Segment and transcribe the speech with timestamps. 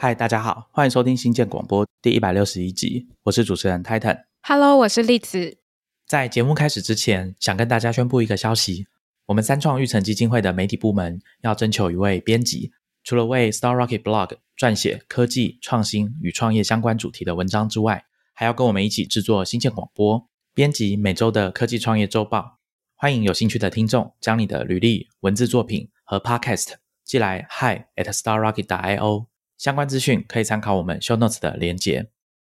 [0.00, 4.26] 嗨，大家好，欢迎收听新建广播第一百六十一集，我是主持人 Titan。
[4.42, 5.58] Hello，我是栗子。
[6.06, 8.86] 在节目开始之前，想跟大家宣布一个消息：
[9.26, 12.70] 我们三创育成基金会的媒体部门要征求一位编辑，
[13.02, 22.58] 除了为 Star Rocket Blog 撰写科技创新与创业相关主题的文章之外，还要跟我们一起制作新建广播，编辑每周的科技创业周报。
[22.94, 26.74] 欢迎有兴趣的听众将你的履历、文字作品和 Podcast
[27.04, 29.26] 寄来 hi at starrocket.io。
[29.58, 32.08] 相关资讯可以参考我们 show notes 的连结。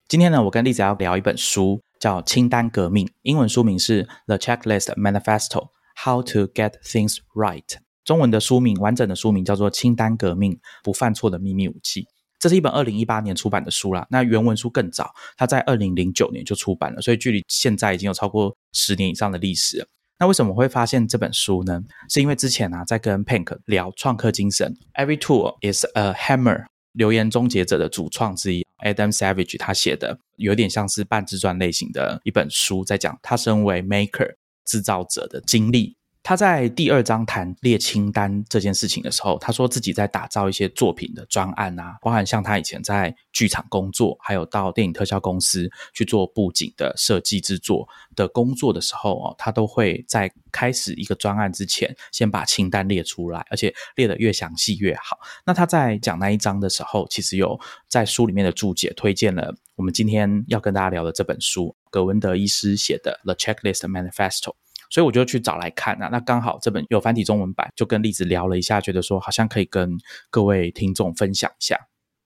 [0.10, 5.70] 今天呢，我跟栗子要聊一本书，叫《清单革命》，英文书名是《The Checklist Manifesto:
[6.04, 7.64] How to Get Things Right》，
[8.04, 12.02] 中文的书名完整的书名叫做《清单革命：不犯错的秘密武器》。
[12.38, 19.88] 这是一本二零一八年出版的书啦，那原文书更早，它在二零零九年就出版了，所以距离现在已经有超过十年以上的历史。
[20.20, 21.82] 那为什么会发现这本书呢？
[22.10, 26.66] 是因为之前啊，在跟 Pink 聊创客精神，Every tool is a hammer。
[26.94, 35.96] 留言终结者的主创之一 Adam Savage 他写的有点像是半自传类型的一本书，在讲他身为 maker 制造者的经历。
[36.30, 55.18] 他在第二章谈列清单这件事情的时候，他说自己在打造一些作品的专案啊，包含像他以前在剧场工作，还有到电影特效公司去做布景的设计制作的工作的时候哦，他都会在开始一个专案之前，先把清单列出来，而且列得越详细越好。
[55.48, 64.52] 那他在讲那一章的时候，其实有在书里面的注解推荐了我们今天要跟大家聊的这本书，葛文德医师写的《The Checklist Manifesto》。
[64.90, 69.98] 所以我就去找来看啊，那刚好这本有繁体中文版，就跟栗子聊了一下，觉得说好像可以跟
[70.30, 71.78] 各位听众分享一下。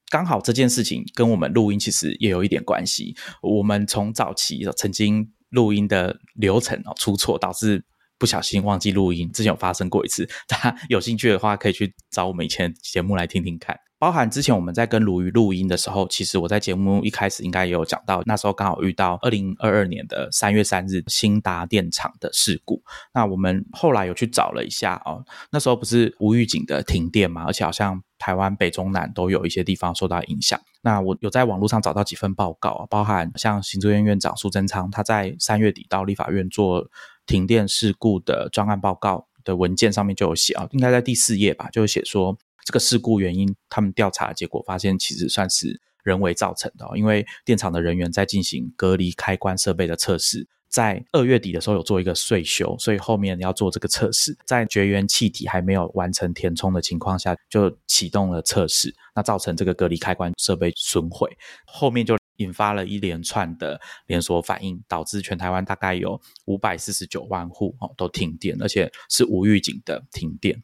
[0.09, 3.16] 刚好这件事情跟我们录音其实也有一点关系。
[3.42, 7.83] 我们从早期曾经录音的流程哦出错，导致
[8.20, 10.30] 不小心忘记录音，之前有发生过一次。
[10.48, 13.76] 大家有兴趣的话，可以去找我们以前节目来听听看。
[14.03, 22.83] 包含之前我们在跟鲁豫录音的时候，其实我在节目一开始应该也有讲到，那时候刚好遇到二零二二年的三月三日新达电厂的事故。
[23.14, 30.59] 那我们后来有去找了一下哦，那时候不是无预警的停电嘛，而且好像台湾北中南都有一些地方受到影响。
[30.81, 36.89] 那我有在网络上找到几份报告，包含像行政院院长苏贞昌他在三月底到立法院做
[37.25, 42.37] 停电事故的专案报告的文件上面就有写啊，应该在第四页吧，就有写说。
[42.66, 46.88] 这个事故原因，他们调查结果发现，其实算是人为造成的。
[46.96, 61.30] 因为电厂的人员在进行隔离开关设备的测试，在二月底的时候有做一个岁修，所以后面要做这个测试，在绝缘气体还没有完成填充的情况下，就启动了测试，那造成这个隔离开关设备损毁，
[61.66, 70.64] 后面就引发了一连串的连锁反应，导致全台湾大概有五百四十九万户哦都停电，而且是无预警的停电。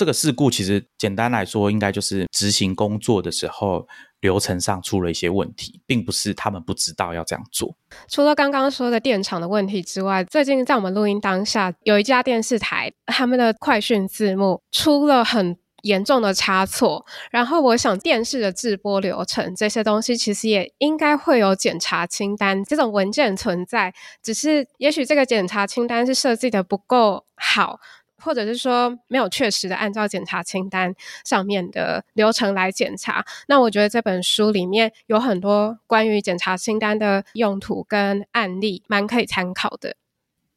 [0.00, 3.86] 这个事故其实简单来说，应该就是执行工作的时候
[4.20, 7.76] 流程上出了一些问题，并不是他们不知道要这样做。
[8.08, 17.04] 除了刚刚说的电厂的问题之外，最近在我们录音当下，有一家电视台他们的快讯字幕出了很严重的差错。
[17.30, 27.78] 然后我想，电视的制播流程这些东西，其实也应该会有检查清单这种文件存在，只是也许这个检查清单是设计的不够好。
[28.20, 30.94] 或者是说没有确实的按照检查清单
[31.24, 39.96] 上面的流程来检查，那我觉得这本书里面有很多关于检查清单的用途跟案例，蛮可以参考的。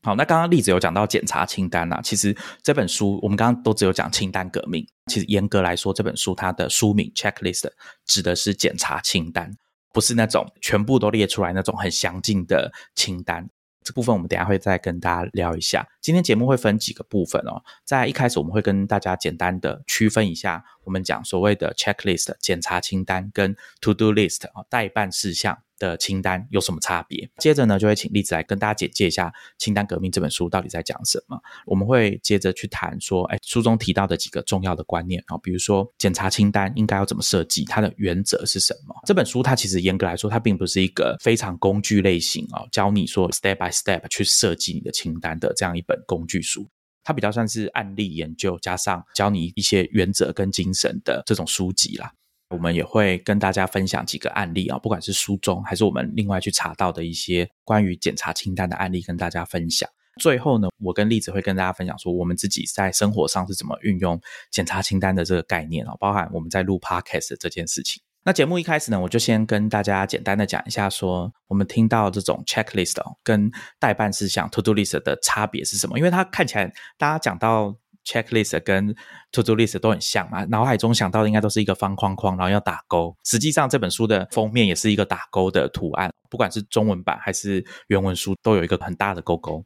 [0.06, 7.70] 好，那刚刚例子有讲到检查清单啦，其实这本书我们刚刚都只有讲清单革命，其实严格来说，这本书它的书名 checklist
[8.06, 9.50] 指的是检查清单，
[9.94, 13.48] 不是那种全部都列出来那种很详尽的清单。
[13.84, 15.88] 这部分我们等下会再跟大家聊一下。
[16.02, 25.58] 今天节目会分几个部分哦，在一开始我们会跟大家简单的区分一下，我们讲所谓的 checklist 检查清单跟 to do list 啊待办事项。
[25.84, 27.30] 的清单有什么差别？
[27.38, 29.28] 接着呢，就会请例子来跟大家简介一下
[29.58, 31.38] 《清单革命》这本书到底在讲什么。
[31.66, 38.96] 我们会接着去谈说，哎，书中提到的几个重要的观念啊，比如说检查清单应该要怎么设计，它的原则是什么？
[39.06, 46.70] 这本书它其实严格来说，它并不是一个非常工具类型啊，教你说 step by step 去设计你的清单的这样一本工具书。
[47.04, 52.14] 它比较算是案例研究加上教你一些原则跟精神的这种书籍啦。
[52.54, 59.90] 我们也会跟大家分享几个案例啊，不管是书中还是我们另外去查到的一些关于检查清单的案例，跟大家分享。
[60.22, 64.22] 最后呢，我跟栗子会跟大家分享说，我们自己在生活上是怎么运用
[64.52, 68.04] 检查清单的这个概念啊，包含我们在录 podcast 这件事情。
[68.24, 75.98] 那节目一开始呢，我就先跟大家简单的讲一下，说我们听到这种 checklist 哦，跟代办事项 to do list 的差别是什么？
[75.98, 78.96] 因为它看起来大家讲到 checklist 跟
[79.32, 83.16] to do list 都很像嘛，脑海中想到的应该都是一个方框框，然后要打勾。
[83.24, 89.64] 实际上这本书的封面也是一个打勾的图案，不管是中文版还是原文书，都有一个很大的勾勾。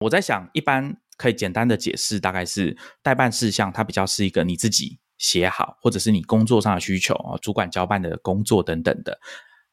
[0.00, 9.20] 我在想，一般可以简单的解释，大概是代办事项，它比较是一个你自己写好，或者是你工作上的需求啊，主管交办的工作等等的。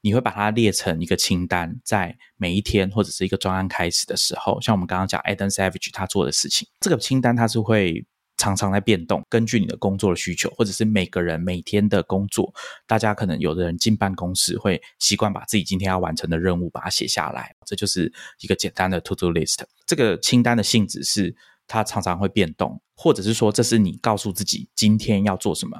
[0.02, 8.06] 你会把它列成一个清单，在每一天或者是一个专案开始的时候，像我们刚刚讲 Adam Savage 他做的事情，这个清单它是会
[8.38, 12.54] 常常在变动，根据你的工作的需求，或者是每个人每天的工作，
[12.86, 19.62] 大家可能有的人进办公室会习惯把自己今天要完成的任务把它写下来，这就是一个简单的 To Do List。
[19.88, 21.36] 这个清单的性质是
[21.66, 25.80] 它常常会变动，或者是说这是你告诉自己今天要做什么，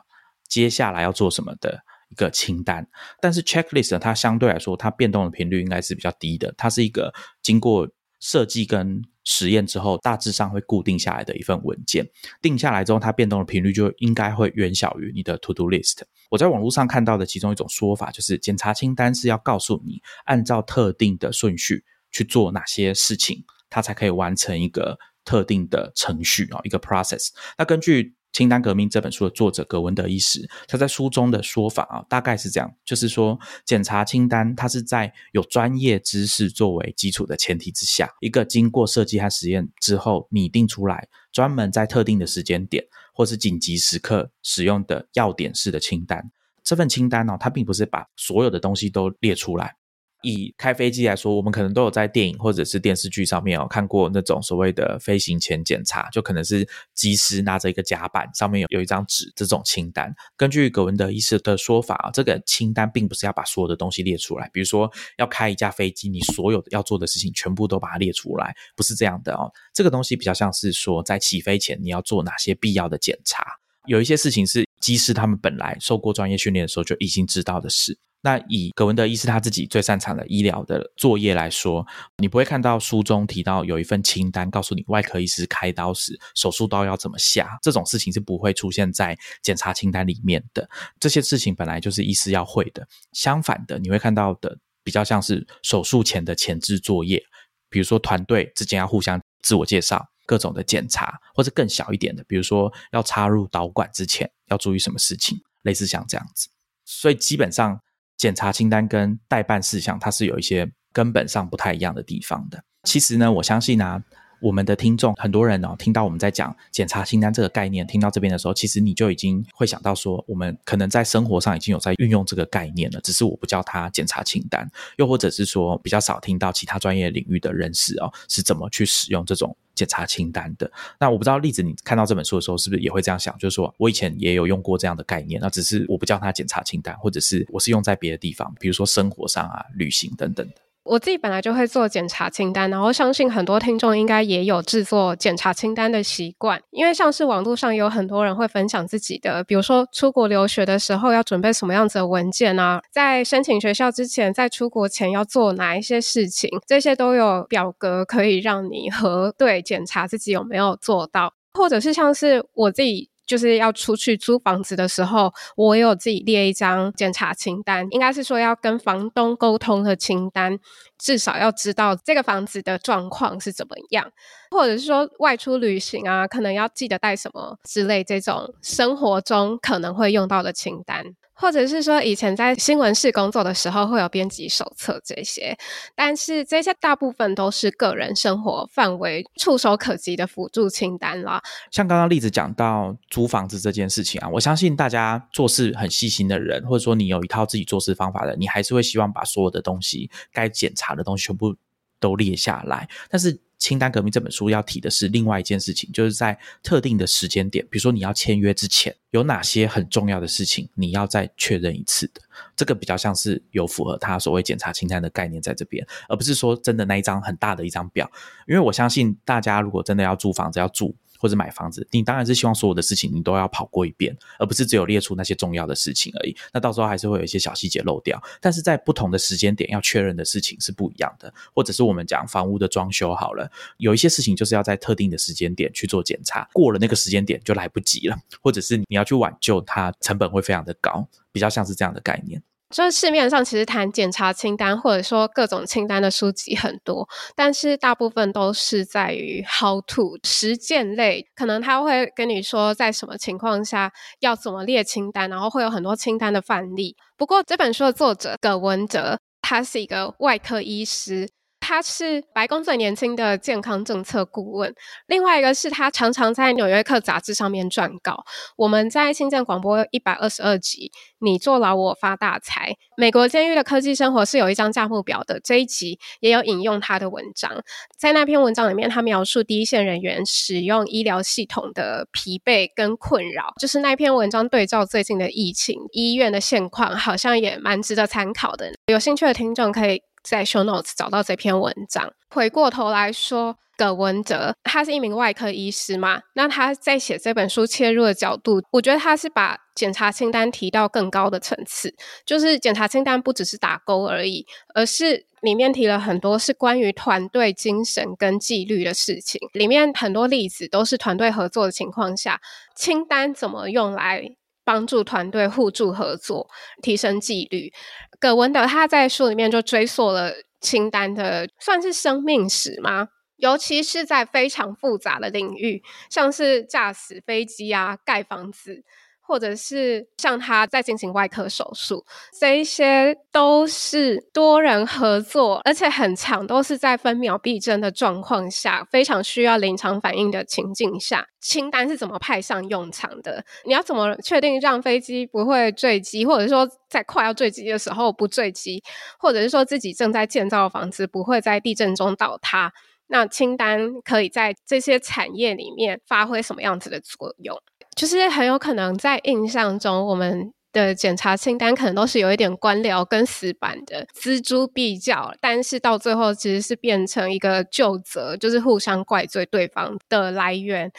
[0.50, 1.84] 接下来要做什么的。
[2.10, 2.88] 一个清单，
[3.22, 6.54] 但是 checklist 它相对来说，它变动的频率应该是比较低的。
[6.58, 7.88] 它是一个经过
[8.20, 12.08] 设计跟实验之后，大致上会固定下来的一份文件。
[12.42, 16.02] 定下来之后，它变动的频率就应该会远小于你的 to do list。
[16.30, 27.28] 我在网络上看到的其中一种说法，就是检查清单是要告诉你按照特定的顺序去做哪些事情，它才可以完成一个特定的程序啊，一个 process。
[27.58, 28.04] 那根据
[28.34, 42.84] 《清单革命》这本书的作者格文德医师，他在书中的说法啊，大概是这样，就是说，检查清单，它是在有专业知识作为基础的前提之下，一个经过设计和实验之后拟定出来，专门在特定的时间点
[43.14, 46.30] 或是紧急时刻使用的要点式的清单。
[46.64, 49.77] 这份清单呢，它并不是把所有的东西都列出来。
[50.24, 60.14] 以开飞机来说，我们可能都有在电影或者是电视剧上面有看过那种所谓的飞行前检查，就可能是机师拿着一个甲板，上面有有一张纸这种清单。
[60.36, 69.52] 根据葛文德医师的说法，这个清单并不是要把所有的东西列出来，比如说要开一架飞机，你所有的要做的事情全部都把它列出来，不是这样的哦。
[69.74, 73.46] 这个东西比较像是说，在起飞前你要做哪些必要的检查，
[73.86, 77.98] 有一些事情是机师他们本来受过专业训练的时候就已经知道的事。
[78.22, 81.86] 那以葛文德医师他自己最擅长的医疗的作业来说，
[82.18, 90.68] 你不会看到书中提到有一份清单告诉你外科医师开刀时手术刀要怎么下，这种事情是不会出现在检查清单里面的。
[91.00, 92.86] 这些事情本来就是医师要会的。
[93.14, 97.24] 相反的，你会看到的比较像是手术前的前置作业，
[97.70, 106.50] 比如说团队之间要互相自我介绍、各种的检查，或者更小一点的，比如说要插入导管之前要注意什么事情，类似像这样子。
[106.84, 107.80] 所以基本上。
[108.18, 112.64] 检查清单跟代办事项，它是有一些根本上不太一样的地方的。
[112.84, 114.02] 其实呢，我相信啊，
[114.42, 129.56] 我们的听众很多人哦，听到我们在讲检查清单这个概念，听到这边的时候，其实你就已经会想到说，我们可能在生活上已经有在运用这个概念了，只是我不叫它检查清单，又或者是说比较少听到其他专业领域的人士哦是怎么去使用这种。
[129.78, 130.70] 检查清单的
[131.00, 133.38] 那我不知道，例子你看到这本书的时候，是不是也会这样想？
[133.38, 140.56] 就是说我以前也有用过这样的概念，那只是我不叫它检查清单，或者是我是用在别的地方，比如说生活上啊、旅行等等的。
[140.88, 146.62] 我自己本来就会做检查清单，然后相信很多听众应该也有制作检查清单的习惯。
[146.72, 163.10] 因为像是网络上有很多人会分享自己的，比如说出国留学的时候要准备什么样子的文件啊，在申请学校之前，在出国前要做哪一些事情，这些都有表格可以让你核对检查自己有没有做到，或者是像是我自己。
[163.28, 170.58] 就是要出去租房子的时候，我有自己列一张检查清单，应该是说要跟房东沟通的清单，
[170.98, 174.10] 至少要知道这个房子的状况是怎么样，
[174.50, 181.04] 或者是说外出旅行啊，可能要记得带什么之类这种生活中可能会用到的清单。
[181.38, 185.56] 或者是说，以前在新闻室工作的时候会有编辑手册这些，
[185.96, 191.42] 但是这些大部分都是个人生活范围触手可及的辅助清单啦。
[191.72, 201.56] 像刚刚例子讲到租房子这件事情啊，我相信大家做事很细心的人，或者说你有一套自己做事方法的，你还是会希望把所有的东西该检查的东西全部
[202.00, 203.40] 都列下来，但是。
[203.58, 212.22] 清单革命这本书要提的是另外一件事情，就是在特定的时间点，比如说你要签约之前，有哪些很重要的事情你要再确认一次的。
[212.56, 218.10] 这个比较像是有符合他所谓检查清单的概念在这边，而不是说真的那一张很大的一张表。
[218.48, 220.96] 因为我相信大家如果真的要租房子要住。
[221.20, 226.36] 或者买房子，你当然是希望所有的事情你都要跑过一遍，而不是只有列出那些重要的事情而已。
[226.54, 228.22] 那到时候还是会有一些小细节漏掉。
[228.40, 231.34] 但是在不同的时间点要确认的事情是不一样的。
[231.54, 242.42] 或者是我们讲房屋的装修好了，有一些事情就是要在特定的时间点去做检查，过了那个时间点就来不及了，或者是你要去挽救它，成本会非常的高，比较像是这样的概念。
[242.70, 256.96] 就是市面上其实谈检查清单或者说各种清单的书籍很多，但是大部分都是在于 how to 实践类，可能他会跟你说在什么情况下要怎么列清单，然后会有很多清单的范例。
[257.16, 261.30] 不过这本书的作者葛文哲，他是一个外科医师。
[261.68, 264.74] 他是白宫最年轻的健康政策顾问，
[265.08, 268.24] 另外一个是他常常在《纽约客》杂志上面撰稿。
[268.56, 272.74] 我们在新建广播一百二十二集，你坐牢我发大财。
[272.96, 277.62] 美国监狱的科技生活是有一张价目表的，这一集也有引用他的文章。
[277.98, 283.54] 在那篇文章里面，他描述第一线人员使用医疗系统的疲惫跟困扰。
[283.60, 288.72] 就是那篇文章对照最近的疫情，医院的现况好像也蛮值得参考的。
[288.86, 290.02] 有兴趣的听众可以。
[290.30, 292.12] 在 show notes 找到这篇文章。
[292.30, 296.22] 回过头来说，葛文哲他是一名外科医师嘛？
[296.34, 301.94] 那他在写这本书切入的角度，我觉得他是把检查清单提到更高的层次。
[302.26, 309.40] 就是检查清单不只是打勾而已，而是里面提了很多是关于团队精神跟纪律的事情。
[309.54, 312.42] 里面很多例子都是团队合作的情况下，
[312.76, 314.24] 清单怎么用来
[314.66, 316.50] 帮助团队互助合作、
[316.82, 317.72] 提升纪律。
[318.20, 323.10] 葛文德他在书里面就追溯了清单的，算是生命史吗？
[323.38, 328.84] 尤其是在非常复杂的领域，像是驾驶飞机啊、盖房子。
[329.28, 332.06] 或者是像他在进行外科手术，
[332.40, 343.44] 这一些都是多人合作，而且很长，都是在分秒必争的状况下，非常需要临场反应的情境下，清单是怎么派上用场的？
[343.66, 348.82] 你要怎么确定让飞机不会坠机，或者说在快要坠机的时候不坠机，
[349.20, 352.72] 或者是说自己正在建造的房子不会在地震中倒塌？
[353.10, 357.58] 那清单可以在这些产业里面发挥什么样子的作用？
[357.98, 370.92] 就是很有可能在印象中，我们的检查清单可能都是有一点官僚跟死板的锱铢必较，但是到最后其实是变成一个旧责，就是互相怪罪对方的来源。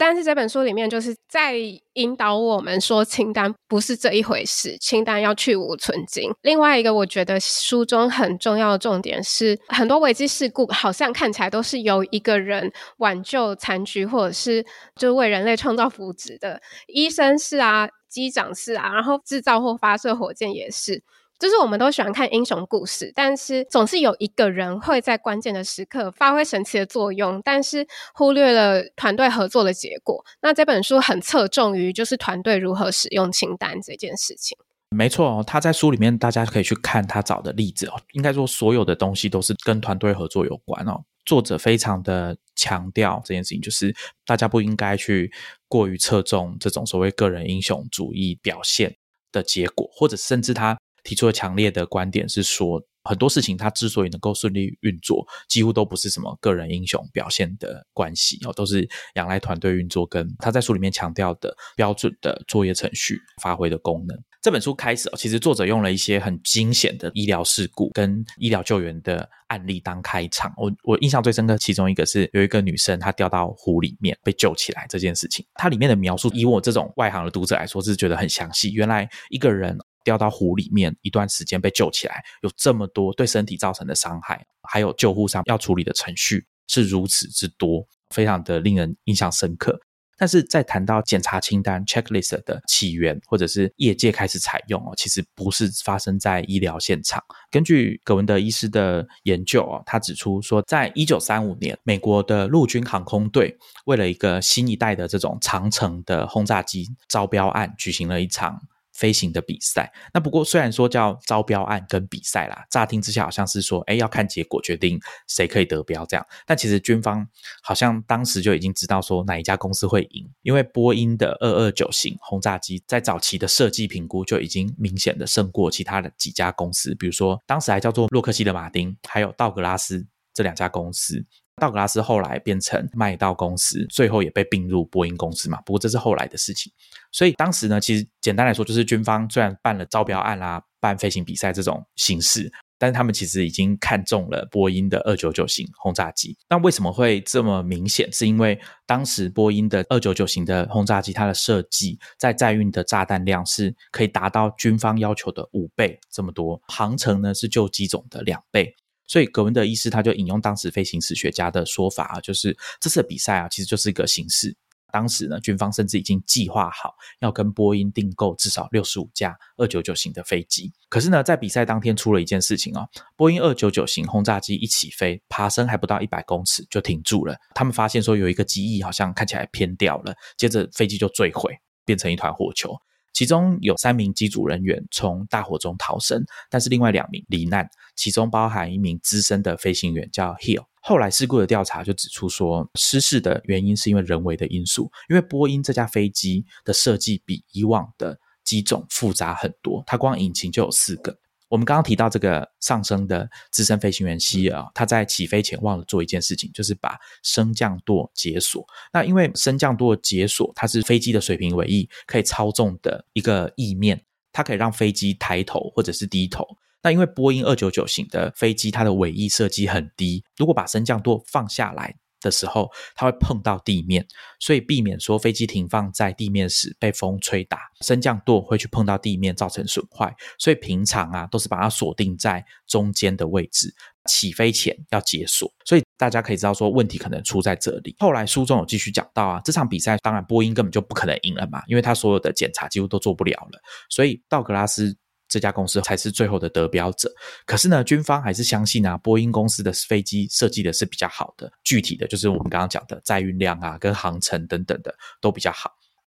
[0.00, 1.56] 但是这本书里面就是在
[1.92, 6.32] 引导我们说，清单不是这一回事，清单要去无存精。
[6.40, 14.64] 另外一个，我觉得书中很重要的重点是，很多危机事故好像看起来都是由一个人挽救残局，或者是
[14.96, 16.62] 就为人类创造福祉的。
[16.86, 21.02] 医生是啊，机长是啊，然后制造或发射火箭也是。
[21.40, 30.22] 就是我们都喜欢看英雄故事，但是总是有一个人会在关键的时刻发挥神奇的作用，但是忽略了团队合作的结果。
[30.42, 34.58] 那这本书很侧重于就是团队如何使用清单这件事情。
[34.90, 37.94] 没错，他在书里面大家可以去看他找的例子哦。
[38.12, 41.00] 应该说所有的东西都是跟团队合作有关哦。
[41.24, 45.32] 作者非常的强调这件事情，就是大家不应该去
[45.68, 48.94] 过于侧重这种所谓个人英雄主义表现
[49.32, 50.76] 的结果，或者甚至他。
[51.04, 64.16] 提出了强烈的观点，是说很多事情它之所以能够顺利运作，几乎都不是什么个人英雄表现的关系哦，都是仰赖团队运作跟他在书里面强调的标准的作业程序发挥的功能。
[64.42, 70.52] 这本书开始哦，其实作者用了一些很惊险的医疗事故跟医疗救援的案例当开场。
[70.56, 78.72] 我我印象最深刻，其中一个是有一个女生她掉到湖里面被救起来这件事情，它里面的描述以我这种外行的读者来说是觉得很详细。
[78.72, 79.78] 原来一个人。
[80.04, 89.80] 掉到湖里面一段时间被救起来，有这么多对身体造成的伤害，还有救护上要处理的程序是如此之多，非常的令人印象深刻。
[90.16, 97.24] 但是在谈到检查清单 （checklist） 的起源，或者是业界开始采用哦，其实不是发生在医疗现场。
[97.50, 108.60] 根据葛文德医师的研究哦，他指出说，在一九三五年，美国的陆军航空队为了一个新一代的这种长城的轰炸机招标案，举行了一场。
[109.00, 116.26] 飞行的比赛，那不过虽然说叫招标案跟比赛啦，乍听之下好像是说，哎，要看结果决定谁可以得标这样。
[116.46, 117.26] 但其实军方
[117.62, 131.24] 好像当时就已经知道说哪一家公司会赢，因为波音的二二九型轰炸机在早期的设计评估就已经明显的胜过其他的几家公司，比如说当时还叫做洛克希德马丁，还有道格拉斯这两家公司。
[131.60, 135.60] 道格拉斯后来变成麦道公司，最后也被并入波音公司嘛。
[135.60, 136.72] 不过这是后来的事情。
[137.12, 146.36] 所以当时呢，其实简单来说，就是军方虽然办了招标案啦、办飞行比赛这种形式，但是他们其实已经看中了波音的二九九型轰炸机。
[146.48, 148.10] 那为什么会这么明显？
[148.12, 158.74] 是因为当时波音的二九九型的轰炸机，它的设计在载运的炸弹量是可以达到军方要求的五倍这么多，航程呢是旧机种的两倍。
[159.10, 164.56] 所以葛文德医师他就引用当时飞行史学家的说法啊，就是这次比赛啊，其实就是一个形式。
[164.92, 170.72] 当时呢，军方甚至已经计划好要跟波音订购至少六十五架二九九型的飞机。
[170.88, 177.36] 可是呢，在比赛当天出了一件事情哦，波音二九九型轰炸机一起飞，爬升还不到一百公尺就停住了。
[177.52, 181.52] 他们发现说有一个机翼好像看起来偏掉了，接着飞机就坠毁，
[181.84, 182.76] 变成一团火球。
[183.12, 190.64] 其中有三名机组人员从大火中逃生，但是另外两名罹难，其中包含一名资深的飞行员叫 Hill。
[190.82, 201.18] 后来事故的调查就指出说，失事的原因是因为人为的因素，因为波音这架飞机的设计比以往的机种复杂很多，它光引擎就有四个。
[201.50, 208.64] 我们刚刚提到这个上升的资深飞行员希尔，他在起飞前忘了做一件事情，就是把升降舵解锁。
[208.92, 214.00] 那因为升降舵解锁，它是飞机的水平尾翼可以操纵的一个翼面，
[214.32, 216.46] 它可以让飞机抬头或者是低头。
[216.82, 221.96] 那因为波音二九九型的飞机，它的尾翼设计很低，如果把升降舵放下来。
[222.20, 224.06] 的时候，它会碰到地面，
[224.38, 230.14] 所以避免说飞机停放在地面时被风吹打，升降舵会去碰到地面造成损坏。
[230.38, 233.74] 所以平常啊，都是把它锁定在中间的位置，
[234.06, 235.52] 起飞前要解锁。
[235.64, 237.94] 所以大家可以知道说问题可能出在这里。
[237.98, 244.96] 后来书中有继续讲到啊，这场比赛当然波音根本就不可能赢了嘛，因为他所有的检查几乎都做不了了，所以道格拉斯。
[245.30, 247.10] 这家公司才是最后的得标者。
[247.46, 251.50] 可是呢，军方还是相信啊，波音公司的飞机设计的是比较好的。
[251.64, 255.70] 具体的就是我们刚刚讲的载运量啊，跟航程等等的都比较好。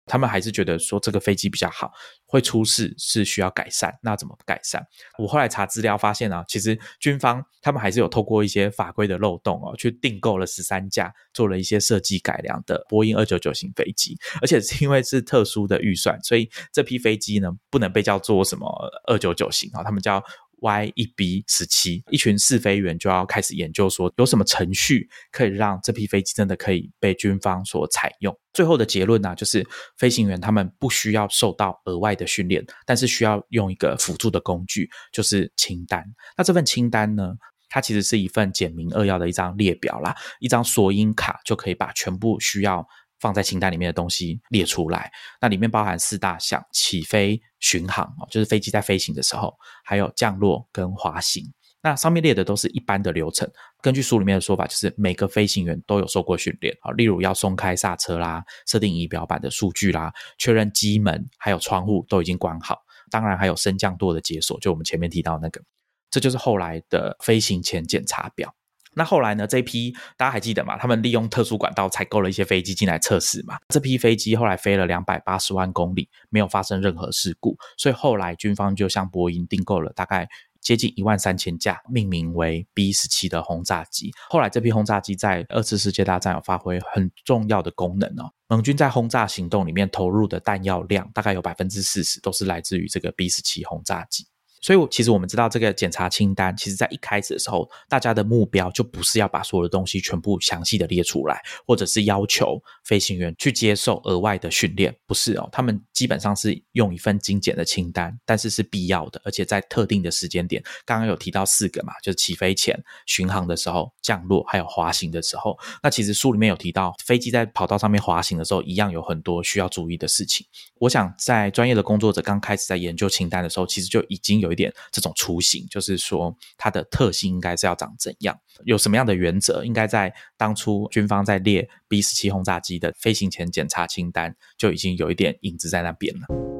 [0.06, 1.92] 他们还是觉得说这个飞机比较好，
[2.24, 3.92] 会出事是需要改善。
[4.02, 4.82] 那怎么改善？
[5.18, 14.16] 我后来查资料发现啊，其实军方他们还是有透过一些法规的漏洞哦，去订购了十三架，做了一些设计改良的波音二九九型飞机。
[14.40, 18.68] 而且因为是特殊的预算，所以这批飞机呢不能被叫做什么
[19.06, 20.22] 二九九型啊，他们叫。
[20.66, 28.36] Y 一 B 十七，一群试飞员就要开始研究说有什么程序可以让这批飞机真的可以被军方所采用。
[28.52, 29.64] 最后的结论呢，就是
[29.96, 36.04] 飞行员他们不需要受到额外的训练，但是需要用一个辅助的工具，就是清单。
[36.36, 37.34] 那这份清单呢，
[37.68, 42.84] 它其实是一份简明扼要的一张列表啦，一张索引卡就可以把全部需要。
[43.20, 49.50] 放在清单里面的东西列出来，那里面包含四大项：起飞、巡航哦，就是飞机在飞行的时候；
[49.84, 51.44] 还有降落跟滑行。
[51.82, 53.48] 那上面列的都是一般的流程。
[53.80, 62.80] 根据书里面的说法，就是每个飞行员都有受过训练啊，例如要松开刹车啦、设定仪表板的数据啦、确认机门还有窗户都已经关好。
[63.08, 65.62] 当然还有升降舵的解锁，就我们前面提到那个，
[66.10, 68.52] 这就是后来的飞行前检查表。
[68.96, 69.46] 那后来呢？
[69.46, 70.78] 这批大家还记得吗？
[70.78, 73.58] 他们利用特殊管道采购了一些飞机进来测试嘛。
[73.68, 77.58] 这批飞机后来飞了两百八十万公里，没有发生任何事故。
[77.76, 80.26] 所以后来军方就向波音订购了大概
[80.62, 84.10] 接近一万三千架，命名为 B 十七的轰炸机。
[84.30, 88.32] 后来这批轰炸机在二次世界大战有发挥很重要的功能哦。
[88.48, 94.26] 盟军在轰炸行动里面投入的弹药量大概有百分之四十都是来自于这个 B 十七轰炸机。
[94.66, 105.48] 所以，其实我们知道这个检查清单，其实在一开始的时候，大家的目标就不是要把所有的东西全部详细的列出来，或者是要求飞行员去接受额外的训练，不是哦。
[105.52, 110.60] 他们基本上是用一份精简的清单，但是是必要的，而且在特定的时间点。
[110.84, 112.76] 刚刚有提到四个嘛，就是起飞前、
[113.06, 115.56] 巡航的时候、降落还有滑行的时候。
[115.80, 120.44] 那其实书里面有提到，飞机在跑道上面滑行的时候，一样有很多需要注意的事情。
[120.80, 124.56] 我想，在专业的工作者刚开始在研究清单的时候，其实就已经有一。
[124.56, 128.34] 点这种雏形，就是说它的特性应该是要长怎样，
[128.64, 136.55] 有什么样的原则，应该在当初军方在列 B 十七轰炸机的飞行前检查清单就已经有一点影子在那边了。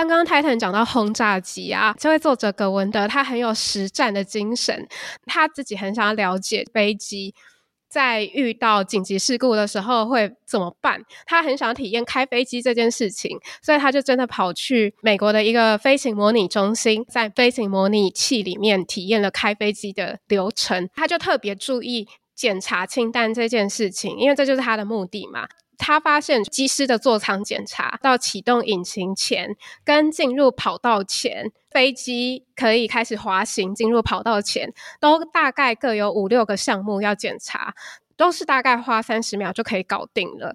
[0.00, 4.88] 刚刚泰坦讲到轰炸机啊，这位作者葛文德他很有实战的精神，
[5.26, 7.34] 他自己很想要了解飞机。
[7.86, 11.02] 在遇到紧急事故的时候会怎么办？
[11.26, 20.88] 他很想体验开飞机这件事情，所以他就真的跑去美国的一个飞行模拟中心，在飞行模拟器里面体验了开飞机的流程。
[20.94, 25.46] 他就特别注意检查清单这件事情，因为这就是他的目的嘛。
[25.80, 37.74] 他发现机师的座舱检查到启动引擎前，跟进入跑道前，飞机可以开始滑行进入跑道前，都大概各有五六个项目要检查，
[38.16, 40.54] 都是大概花三十秒就可以搞定了。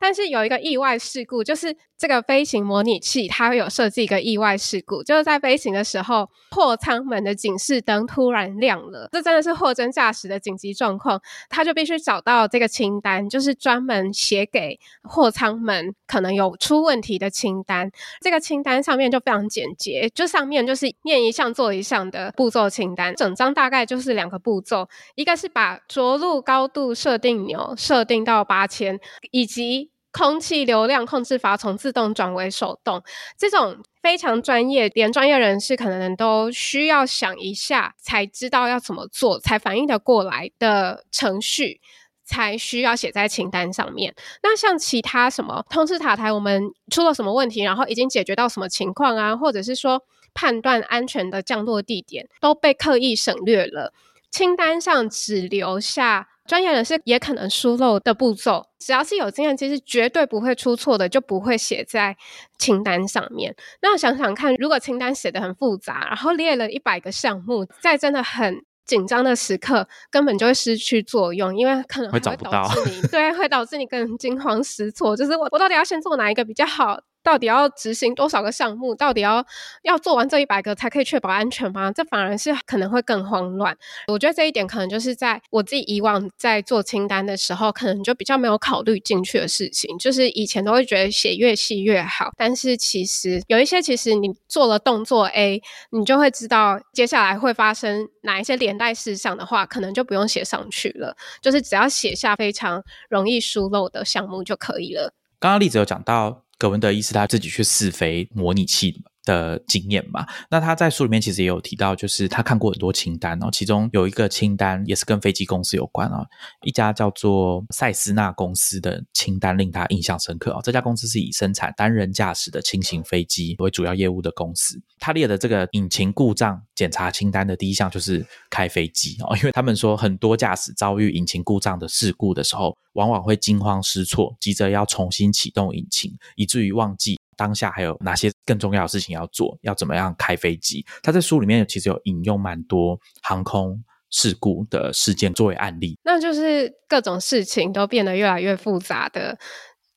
[0.00, 17.88] 但是有一个意外事故，就是这个飞行模拟器它有设计一个意外事故，就是在飞行的时候，货舱门的警示灯突然亮了，这真的是货真价实的紧急状况，他就必须找到这个清单，就是专门写给货舱门可能有出问题的清单。
[18.20, 28.98] 这个清单上面就非常简洁，就上面就是念一项做一项的步骤清单，整张大概就是两个步骤，一个是把着陆高度设定钮设定到八千，
[29.30, 33.02] 以及空气流量控制阀从自动转为手动，
[33.38, 41.80] 这种非常专业，连专业人士可能都需要想一下才知道要怎么做，才反应得过来的程序，
[42.24, 44.14] 才需要写在清单上面。
[44.42, 53.94] 那像其他什么通知塔台，我们出了什么问题，然后已经解决到什么情况啊，或者是说判断安全的降落地点，都被刻意省略了，
[54.30, 56.28] 清单上只留下。
[56.46, 62.16] 专业人士也可能疏漏的步骤，只要是有经验，其实绝对不会出错的，就不会写在
[62.58, 63.54] 清单上面。
[63.80, 72.44] 那想想看，如果清单写的很复杂，然后列了一百个项目，在真的很紧张的时刻，根本就会失去作用，因为可能会导致
[72.90, 75.16] 你 对，会导致你更惊慌失措。
[75.16, 77.00] 就是我，我到底要先做哪一个比较好？
[77.22, 78.94] 到底要执行多少个项目？
[78.94, 79.44] 到底要
[79.82, 81.90] 要做完这一百个才可以确保安全吗？
[81.92, 83.76] 这反而是可能会更慌乱。
[84.08, 89.96] 我觉得这一点可能就是在我自己以往在做清单的时候，可能就比较没有考虑进去的事情。
[89.98, 101.16] 就是以前都会觉得写越细越好，但是其实有一些，其实你做了动作 A，你就会知道接下来会发生哪一些连带事项的话，可能就不用写上去了。
[101.40, 105.12] 就是只要写下非常容易疏漏的项目就可以了。
[105.38, 106.41] 刚刚例子有讲到。
[106.58, 110.26] 葛文德医师他自己去试飞模拟器的经验嘛？
[110.50, 116.24] 那他在书里面其实也有提到，就是他看过很多清单哦，其中有一个清单也是跟飞机公司有关啊，
[116.62, 120.60] 一家叫做塞斯纳公司的清单令他印象深刻哦。
[120.62, 124.80] 这家公司是以生产单人驾驶的轻型飞机为主要业务的公司。
[124.98, 132.76] 他列的这个引擎故障检查清单的第一项就是开飞机哦，因为他们说很多驾驶遭遇引擎故障的事故的时候。
[132.92, 140.86] 往往会惊慌失措，急着要重新启动引擎，以至于忘记当下还有哪些更重要的事情要做，要怎么样开飞机。
[141.02, 149.36] 他在书里面其实有引用蛮多航空事故的事件作为案例，那就是各种事情都变得越来越复杂的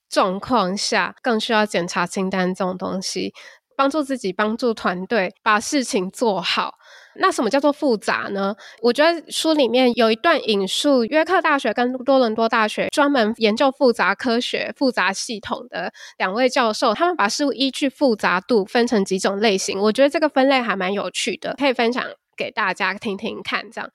[0.10, 3.32] 状况下，更需要检查清单这种东西，
[3.78, 6.74] 帮助自己，帮助团队把事情做好。
[7.18, 8.56] 那什么叫做复杂呢？
[8.82, 19.80] 我觉得书里面有一段引述约克大学跟多伦多大学专门研究复杂科学、复杂系统的两位教授，他们把事物依据复杂度分成几种类型。
[19.80, 22.04] 我觉得这个分类还蛮有趣的，可以分享
[22.38, 23.70] 给大家听听看。
[23.72, 23.90] 这样，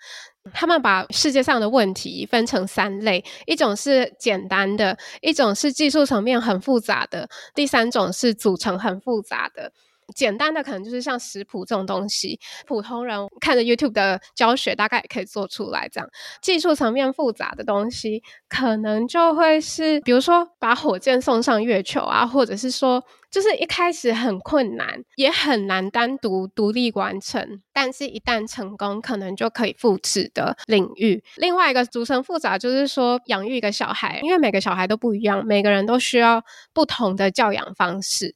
[0.52, 9.72] 他们把世界上的问题分成三类：一种是简单的，一种是技术层面很复杂的，第三种是组成很复杂的。
[10.14, 15.88] 简单的可能就是像食谱这种东西，普通人看着 YouTube 的教学大概也可以做出来。
[15.88, 16.08] 这样
[16.40, 31.22] 技术层面复杂的东西，可能就会是比如说把火箭送上月球啊，或者是说就是一开始很困难，也很难单独独立完成，但是一旦成功，可能就可以复制的领域。
[31.36, 36.42] 另外一个组成复杂，就是说养育一个小孩，因为每个小孩都不一样，每个人都需要
[36.72, 38.34] 不同的教养方式。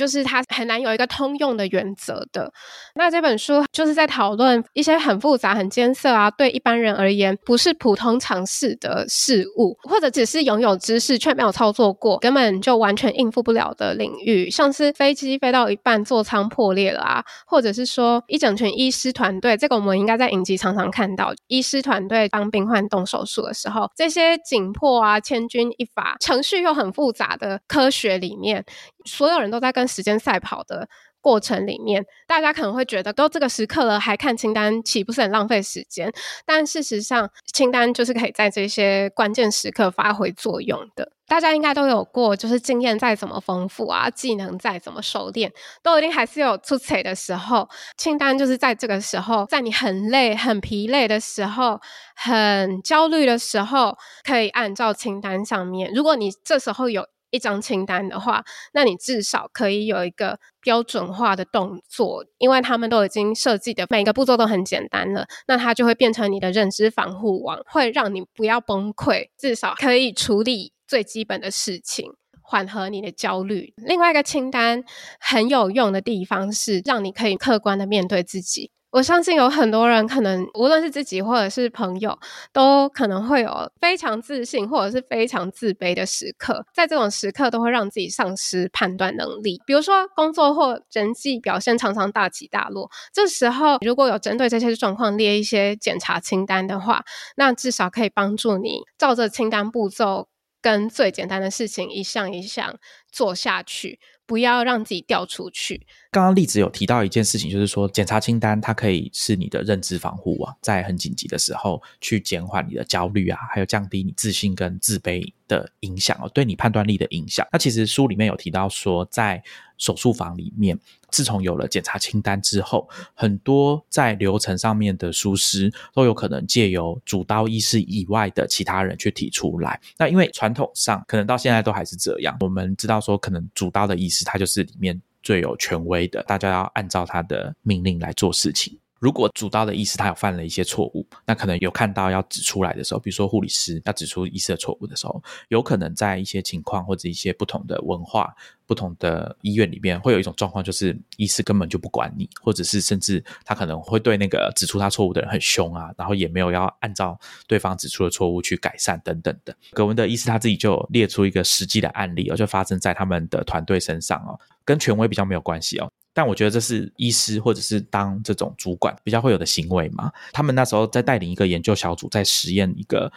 [0.00, 2.50] 就是它很难有一个通用的原则的。
[2.94, 28.64] 那这本书就是在讨论一些很复杂、很艰涩啊，对一般人而言不是普通常识的事物，或者只是拥有知识却没有操作过，根本就完全应付不了的领域，像是飞机飞到一半座舱破裂了啊，或者是说一整群医师团队，这个我们应该在影集常常看到，医师团队帮病患动手术的时候，这些紧迫啊、千钧一发、程序又很复杂的科学里面。
[29.04, 30.88] 所有人都在跟时间赛跑的
[31.20, 36.12] 过程里面，大家可能会觉得，都这个时刻了，还看清单，岂不是很浪费时间？
[36.46, 41.12] 但事实上，清单就是可以在这些关键时刻发挥作用的。
[41.26, 47.68] 大家应该都有过，就是经验再怎么丰富啊，技能再怎么熟练，都一定还是有出彩的时候。
[47.96, 51.78] 清单就是在这个时候，在你很累、很疲累的时候、
[52.16, 55.92] 很焦虑的时候，可以按照清单上面。
[55.94, 57.06] 如果你这时候有。
[57.30, 72.12] 一张清单的话，那你至少可以有一个标准化的动作，因为他们都已经设计的每个步骤都很简单了，那它就会变成你的认知防护网，会让你不要崩溃，至少可以处理最基本的事情，
[72.42, 73.72] 缓和你的焦虑。
[73.76, 74.84] 另外一个清单
[75.20, 78.70] 很有用的地方是，让你可以客观的面对自己。
[78.92, 82.18] 我相信有很多人可能，无论是自己或者是朋友，
[82.52, 86.66] 都可能会有非常自信或者是非常自卑的时刻。
[86.74, 89.60] 在这种时刻，都会让自己丧失判断能力。
[89.64, 97.04] 比如说，工作或人际表现常常大起大落，这时候如果有针对这些状况列一些检查清单的话，
[97.36, 100.26] 那至少可以帮助你照着清单步骤，
[100.60, 102.76] 跟最简单的事情一项一项
[103.12, 104.00] 做下去。
[104.30, 105.84] 不要让自己掉出去。
[106.12, 117.44] 刚刚例子有提到一件事情，就是说检查清单它可以是你的认知防护啊，在很紧急的时候去减缓你的焦虑啊，还有降低你自信跟自卑的影响哦，对你判断力的影响。
[117.50, 119.42] 那其实书里面有提到说，在
[119.76, 120.78] 手术房里面，
[121.10, 129.80] 自从有了检查清单之后，很多在流程上面的疏失都有可能借由主刀医师以外的其他人去提出来。
[129.98, 138.78] 那因为传统上可能到现在都还是这样，我们知道说可能主刀的医师他就是里面最有权威的，大家要按照他的命令来做事情。
[139.00, 148.34] 如果主刀的医师他有犯了一些错误，那可能有看到要指出来的时候，比如说护理师要指出医师的错误的时候，有可能在一些情况或者一些不同的文化、
[148.66, 159.56] 不同的医院里面，会有一种状况，就是医师根本就不管你，或者是甚至他可能会对那个指出他错误的人很凶啊，然后也没有要按照对方指出的错误去改善等等的。
[159.72, 165.90] 葛文的医师他自己就列出一个实际的案例，哦，就发生在他们的团队身上哦，跟权威比较没有关系哦。
[166.12, 170.10] 但我觉得这是医师或者是当这种主管比较会有的行为嘛。
[170.32, 173.12] 他们那时候在带领一个研究小组，在实验一个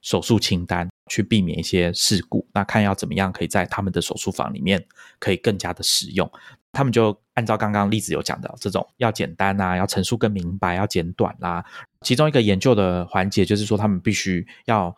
[0.00, 2.46] 手术清单，去避免一些事故。
[2.52, 4.84] 那看要怎么样可以在他们的手术房里面
[5.18, 6.30] 可以更加的实用。
[6.72, 11.64] 他们就按照刚刚例子有讲的这种要简单啊，要陈述更明白，要简短啦。
[12.02, 14.96] 其中一个研究的环节就是说，他们必须要。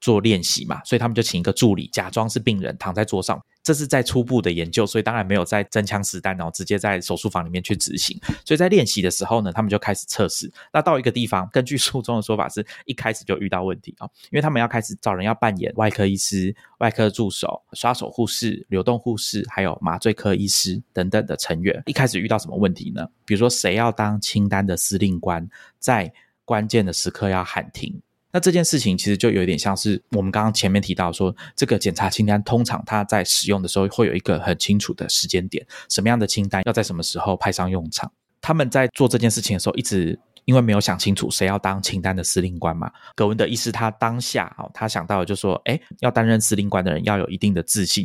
[0.00, 3.40] 做练习嘛，所以他们就请一个助理假装是病人躺在桌上。
[3.62, 8.18] 这是在初步的研究，所以当然没有在真枪实弹，然后直接在手术房里面去执行。
[8.42, 10.50] 所以在练习的时候呢，他们就开始测试。
[10.72, 21.82] 那到一个地方，根据书中的说法，是一开始就遇到问题啊，因为他们要开始找人要扮演外科医师、外科助手、刷手护士、流动护士，还有麻醉科医师等等的成员。
[21.84, 23.06] 一开始遇到什么问题呢？
[23.26, 25.46] 比如说谁要当清单的司令官，
[25.78, 26.10] 在
[26.46, 28.00] 关键的时刻要喊停。
[28.32, 38.12] 那这件事情其实就有点像是我们刚刚前面提到说，这个检查清单通常它在使用的时候会有一个很清楚的时间点，什么样的清单要在什么时候派上用场。
[38.40, 40.18] 他们在做这件事情的时候一直。
[40.50, 48.04] 因为没有想清楚谁要当清单的司令官嘛，葛文的意思，他当下哦，他想到就说，哎，要担任司令官的人要有一定的自信，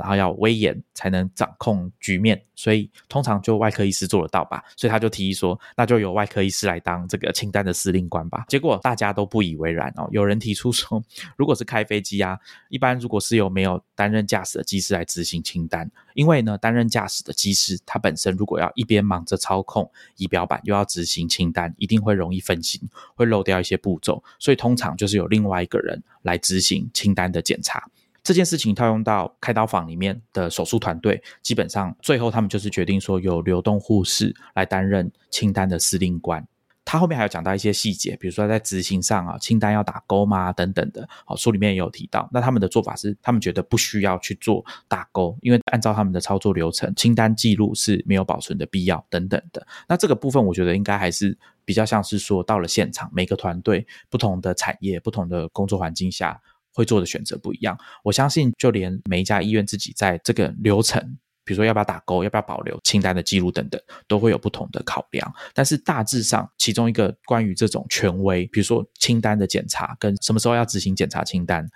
[0.00, 8.46] 然后要威严，才能掌控局面，所以通常就外科医师做得到吧，所以他就提议说，那就由外科医师来当这个清单的司令官吧。
[8.48, 11.02] 结果大家都不以为然哦，有人提出说，
[11.36, 12.38] 如果是开飞机啊，
[12.70, 15.90] 一般如果是由没有担任驾驶的机师来执行清单。
[16.14, 22.80] 因为呢，担任驾驶的机师，他本身如果要一边忙着操控仪表板，又要执行清单，一定会容易分心，
[23.16, 24.22] 会漏掉一些步骤。
[24.38, 27.82] 所以通常就是有另外一个人来执行清单的检查。
[28.22, 36.46] 这件事情套用到开刀房里面的手术团队，基本上最后他们就是决定说，有流动护士来担任清单的司令官。
[36.84, 40.52] 他后面还有讲到一些细节，比如说在执行上啊，清单要打勾吗？
[40.52, 41.08] 等等的。
[41.24, 42.28] 好，书里面也有提到。
[42.32, 49.66] 那他们的做法是，他们觉得不需要去做打勾，因为按照他们的操作流程，清单记录是没有保存的必要等等的。
[49.88, 56.40] 那这个部分，我觉得应该还是比较像是说，到了现场，每个团队不同的产业、不同的工作环境下，
[56.74, 57.78] 会做的选择不一样。
[58.02, 61.16] 我相信，就连每一家医院自己在这个流程。
[61.44, 65.32] 比如说要不要打勾，要不要保留清单的记录等等，都会有不同的考量。
[65.54, 71.66] 但是大致上，其中一个关于这种权威，比如说清单的检查跟什么时候要执行检查清单，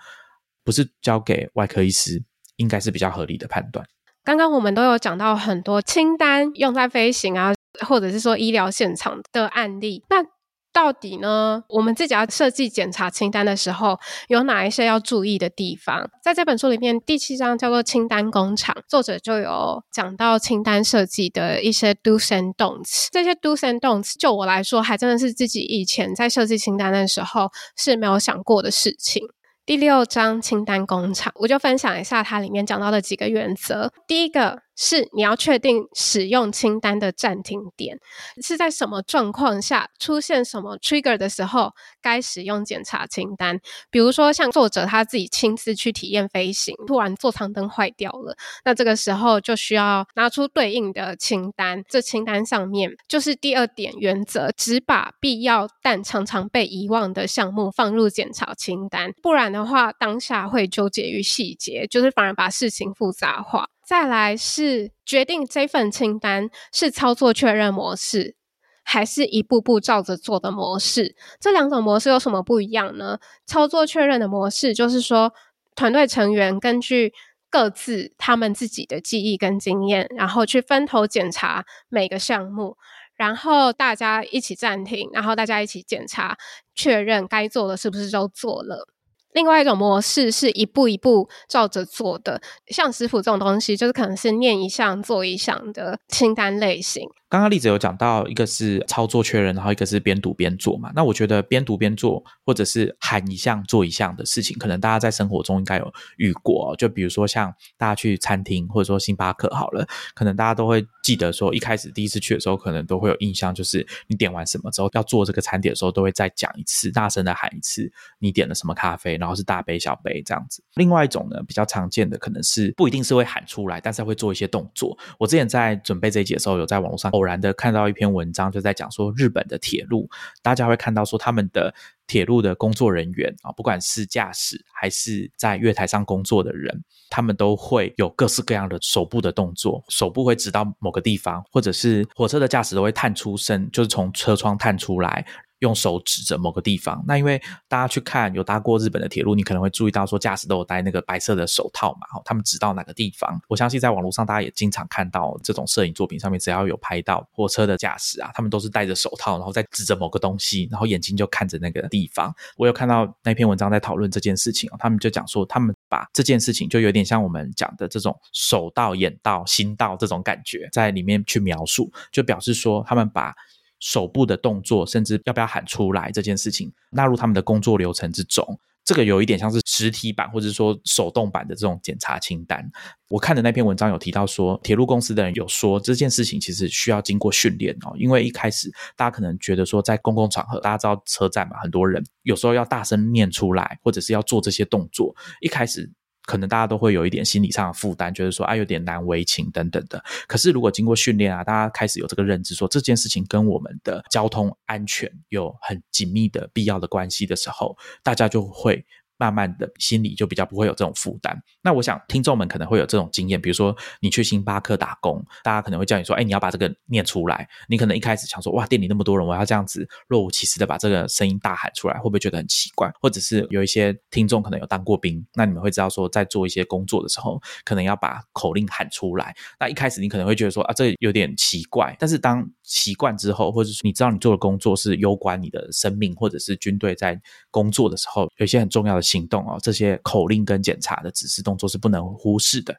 [0.64, 2.22] 不是交给外科医师，
[2.56, 3.86] 应该是比较合理的判断。
[4.24, 7.54] 刚刚我们都有讲到很多清单用在飞行啊，
[7.86, 10.35] 或者是说医疗现场的案例，那。
[10.76, 11.62] 到底呢？
[11.70, 16.06] 我们自己要设计检查清单的时候，有哪一些要注意的地方？
[16.22, 23.08] 在这本书里面，第七章叫做“清单工厂”，作者就有讲到清单设计的一些 do's and don'ts。
[23.10, 29.22] 这些 do's and don'ts，就我来说，还真的是自己以前在设计清单的时候是没有想过的事情。
[29.64, 33.90] 第六章“清单工厂”，我就分享一下它里面讲到的几个原则。
[34.06, 34.65] 第一个。
[34.76, 37.98] 是你要确定使用清单的暂停点
[38.42, 43.58] 是在什么状况下出现什么 trigger 的时候该使用检查清单。
[43.90, 51.82] 比如说像作者他自己亲自去体验飞行，突然座舱灯坏掉了，那这个时候就需要拿出对应的清单。
[51.88, 63.66] 这清单上面就是第二点原则，只把必要但常常被遗忘的项目放入检查清单，不然的话当下会纠结于细节，就是反而把事情复杂化。
[63.86, 68.34] 再来是决定这份清单是操作确认模式，
[68.82, 71.14] 还是一步步照着做的模式？
[71.40, 73.20] 这两种模式有什么不一样呢？
[73.46, 75.32] 操作确认的模式就是说，
[75.76, 77.14] 团队成员根据
[77.48, 82.76] 各自他们自己的记忆跟经验，然后去分头检查每个项目，
[83.14, 86.36] 然后大家一起暂停，然后大家一起检查
[86.74, 88.88] 确认该做的是不是都做了。
[89.36, 97.06] 另外一种模式是一步一步照着做的，像食谱这种东西，就是可能是念一项做一项的清单类型。
[97.28, 100.92] 刚刚例子有讲到，一个是操作确认，然后一个是边读边做嘛。
[100.94, 106.76] 那我觉得边读边做，或者是喊一项做一项的事情，可能大家在生活中应该有遇过。
[106.76, 109.84] 就比如说像大家去餐厅，或者说星巴克好了，
[110.14, 120.62] 可能大家都会记得说，一开始第一次去的时候，可能都会有印象，就是你点完什么之后要做这个餐点的时候，都会再讲一次，大声的喊一次，你点了什么咖啡，然后是大杯小杯这样子。
[120.74, 124.96] 另外一种呢，比较常见的可能是不一定是会喊出来，但是会做一些动作。
[125.18, 127.10] 我之前在准备这一节的时候，有在网络上。
[127.16, 130.08] 偶然的看到一篇文章，就在讲说日本的铁路，
[130.42, 131.74] 大家会看到说他们的
[132.06, 145.26] 铁路的工作人员啊，不管是驾驶还是在月台上工作的人，他们都会有各式各样的手部的动作，手部会指到某个地方，或者是火车的驾驶都会探出身，就是从车窗探出来。
[145.60, 153.40] 用手指着某个地方，那因为大家去看有搭过日本的铁路，你可能会注意到说驾驶都有戴那个白色的手套嘛，他们指到哪个地方。
[153.48, 162.34] 我相信在网络上大家也经常看到这种摄影作品上面，只要有拍到火车的驾驶啊，他们都是戴着手套，然后在指着某个东西，然后眼睛就看着那个地方。
[162.56, 173.34] 我有看到那篇文章在讨论这件事情他们就讲说，他们把这件事情就有点像我们讲的这种手到、眼到、心到这种感觉在里面去描述，就表示说他们把。
[173.80, 182.64] 手部的动作，甚至要不要喊出来这件事情，纳入他们的工作流程之中，这个有一点像是实体版或者说手动版的这种检查清单。
[183.08, 195.92] 我看的那篇文章有提到说，铁路公司的人有说这件事情其实需要经过训练哦，因为一开始大家可能觉得说，在公共场合，大家知道车站嘛，很多人有时候要大声念出来，或者是要做这些动作，一开始。
[196.26, 200.04] 可能大家都会有一点心理上的负担，觉得说啊有点难为情等等的。
[200.26, 208.84] 可是如果经过训练啊，大家开始有这个认知，说这件事情跟我们的交通安全有很紧密的必要的关系的时候，大家就会。
[209.18, 211.36] 慢慢的心里就比较不会有这种负担。
[211.62, 229.34] 那我想听众们可能会有这种经验，比如说你去星巴克打工，大家可能会叫你说：“哎，你要把这个念出来。”你可能一开始想说：“哇，店里那么多人，我要这样子若无其事的把这个声音大喊出来，会不会觉得很奇怪？”或者是有一些听众可能有当过兵，那你们会知道说，在做一些工作的时候，可能要把口令喊出来。
[229.58, 239.05] 那一开始你可能会觉得说：“啊，这有点奇怪。”但是当习惯之后，或者是你知道你做的工作是攸关你的生命，或者是军队在工作的时候，有一些很重要的。
[239.06, 242.74] 行动哦，这些口令跟检查的指示动作是不能忽视的。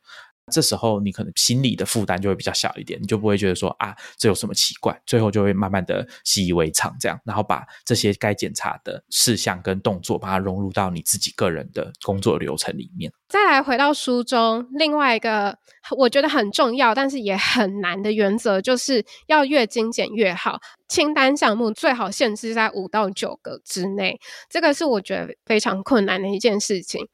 [0.52, 4.98] 这时候你可能心理的负担就会比较小一点，你就不会觉得说啊，这有什么奇怪？
[5.06, 13.12] 最后就会慢慢的习以为常，这样，然后把这些该检查的事项跟动作，把它融入到你自己个人的工作流程里面。
[13.28, 15.58] 再来回到书中，另外一个
[15.98, 20.60] 我觉得很重要，但是也很难的原则，就是要越精简越好。
[20.88, 24.18] 清单项目最好限制在五到九个之内，
[24.50, 27.06] 这个是我觉得非常困难的一件事情。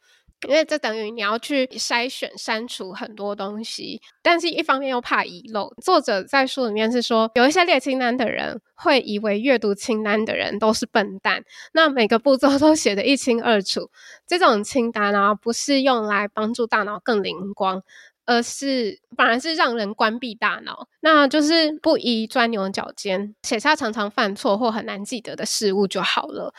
[0.48, 5.74] 因为这等于你要去筛选、删除很多东西，但是一方面又怕遗漏。
[5.82, 13.90] 作者在书里面是说，有一些列清单的人会以为阅读清单的人都是笨蛋，那每个步骤都写得一清二楚。
[14.28, 17.82] 这种清单啊，不是用来帮助大脑更灵光，
[18.26, 20.88] 而是反而是让人关闭大脑。
[21.02, 26.54] 那就是不宜钻牛角尖，写下常常犯错或很难记得的事物就好了。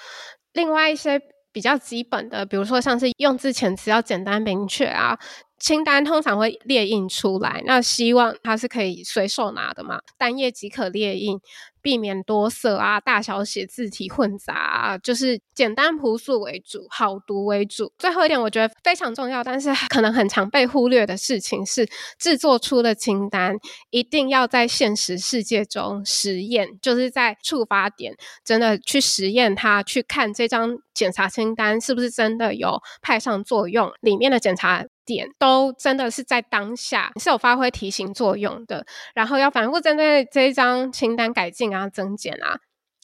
[0.53, 1.20] 另外一些。
[1.55, 5.17] 比较基本的，比如说像是用字遣词要简单明确啊，
[5.64, 11.40] 清单通常会列印出来，那希望它是可以随手拿的嘛，单页即可列印。
[11.81, 17.92] 避免多色啊，大小写字体混杂，啊，就是简单朴素为主，好读为主。
[17.98, 21.87] 最后一点，我觉得非常重要，但是可能很常被忽略的事情是，
[22.18, 23.55] 制作出的清单
[23.90, 34.87] 一定要在现实世界中实验，就是在触发点真的去实验它，去看这张检查清单是不是真的有派上作用，里面的检查。
[35.05, 42.59] 点都真的是在当下是有发挥提醒作用的，然后要反复针对这一张清单改进啊、增减啊。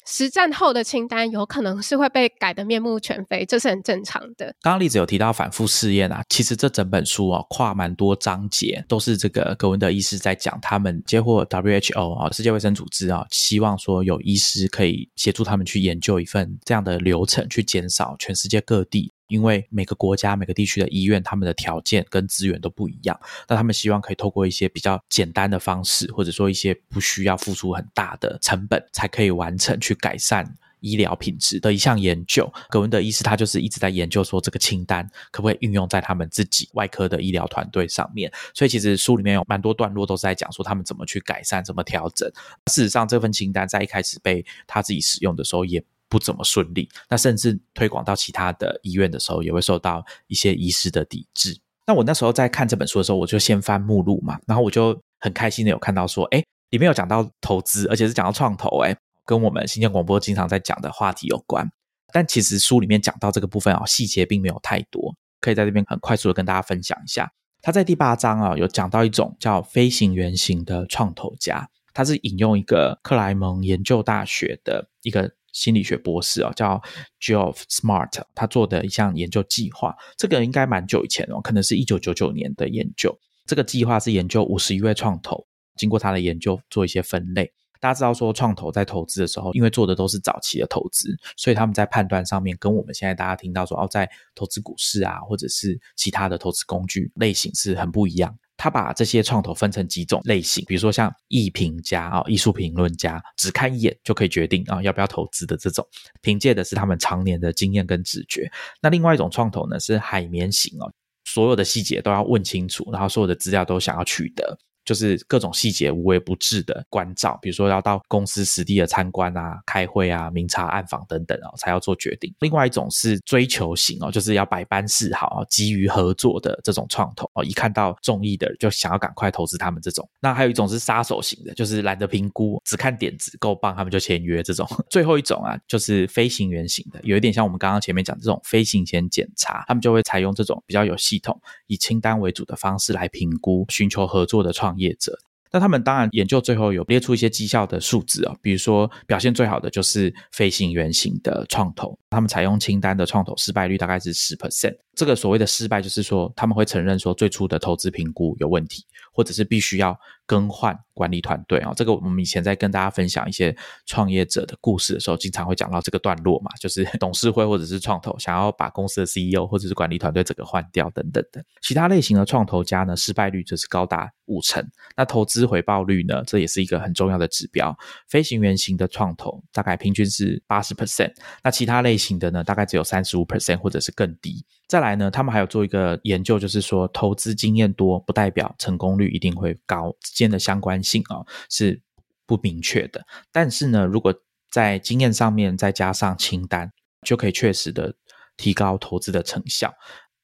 [0.06, 4.46] 实战后的清单有可能是会被改得面目全非，这是很正常的。
[4.60, 19.12] 刚刚例子有提到反复试验啊，其实这整本书啊跨蛮多章节，都是这个格文德医师在讲他们接获 WHO 啊世界卫生组织啊，希望说有医师可以协助他们去研究一份这样的流程，去减少全世界各地。
[19.30, 23.18] 因为每个国家、每个地区的医院，他们的条件跟资源都不一样。
[23.48, 32.52] 那他们希望可以透过一些比较简单的方式，或者说一些不需要付出很大的成本，才可以完成去改善医疗品质的一项研究。
[32.68, 38.32] 葛文德医师他就是一直在研究说，这个清单可不可以运用在他们自己外科的医疗团队上面。
[38.52, 42.28] 所以其实书里面有蛮多段落都是在讲说他们怎么去改善、怎么调整。
[42.66, 45.84] 事实上，这份清单在一开始被他自己使用的时候也。
[46.11, 51.56] 不怎么顺利，那甚至推广到其他的医院的时候，也会受到一些医师的抵制。
[51.86, 61.66] 那我那时候在看这本书的时候，我就先翻目录嘛，然后我就很开心的有看到说，哎，里面有讲到投资，而且是讲到创投，哎，跟我们新建广播经常在讲的话题有关。
[62.12, 67.30] 但其实书里面讲到这个部分啊，细节并没有太多，可以在这边很快速的跟大家分享一下。
[67.62, 75.32] 他在第八章啊，有讲到一种叫飞行员型的创投家，他是引用一个克莱蒙研究大学的一个。
[75.53, 76.80] 心理学博士啊，叫
[77.20, 83.16] Geoff Smart，他做的一项研究计划，这个应该蛮久以前哦，可能是一九九九年的研究。
[83.46, 85.44] 这个计划是研究五十一位创投，
[85.76, 87.51] 经过他的研究做一些分类。
[87.80, 98.38] 大家知道说，创投在投资的时候，因为做的都是早期的投资，所以他们在判断上面跟我们现在大家听到说哦，在投资股市啊，或者是其他的投资工具类型是很不一样。
[98.61, 105.82] 他把这些创投分成几种类型，比如说像艺评家啊、艺术评论家，只看一眼就可以决定啊要不要投资的这种，
[106.20, 108.52] 凭借的是他们常年的经验跟直觉。
[108.82, 110.92] 那另外一种创投呢是海绵型哦，
[111.24, 114.58] 所有的细节都要问清楚，然后所有的资料都想要取得。
[114.91, 122.34] 就是各种细节无微不至的关照，比如说要到公司实地的参观啊、开会啊、明察暗访等等哦，才要做决定。
[122.41, 130.09] 另外一种是追求型哦，就是要百般示好、急于合作的这种创投哦，一看到中意的就想要赶快投资他们这种。
[130.18, 134.66] 那还有一种是杀手型的，就是懒得评估，只看点子够棒，他们就签约这种。
[134.91, 144.70] 最后一种啊，就是飞行员型的，有一点像我们刚刚前面讲这种飞行前检查，他们就会采用这种比较有系统、以清单为主的方式来评估，寻求合作的创。
[144.70, 145.16] 创业者，
[145.53, 154.76] 那他们当然研究最后有列出一些绩效的数字啊，比如说表现最好的就是飞行员型的创投，他们采用清单的创投失败率大概是十 percent。
[155.01, 158.84] 这个所谓的失败，就是说他们会承认说最初的投资评估有问题，
[159.14, 161.72] 或者是必须要更换管理团队啊。
[161.74, 171.42] 这个我们以前在跟大家分享一些创业者的故事的时候，经常会讲到这个段落嘛，就是董事会或者是创投想要把公司的 CEO 或者是管理团队整个换掉等等的。
[171.62, 174.62] 其他类型的创投家呢，失败率就是高达五成。
[174.94, 177.74] 那投资回报率呢，这也是一个很重要的指标。
[178.07, 184.44] 飞行员型的创投大概平均是八十 percent，那其他类型的呢，大概只有三十五 percent 或者是更低。
[184.70, 191.82] 再来呢，他们还有做一个研究，就是说投资经验多不代表成功率一定会高，之间的相关性啊是
[192.24, 193.04] 不明确的。
[193.32, 194.14] 但是呢，如果
[194.48, 196.70] 在经验上面再加上清单，
[197.04, 197.96] 就可以确实的
[198.36, 199.74] 提高投资的成效。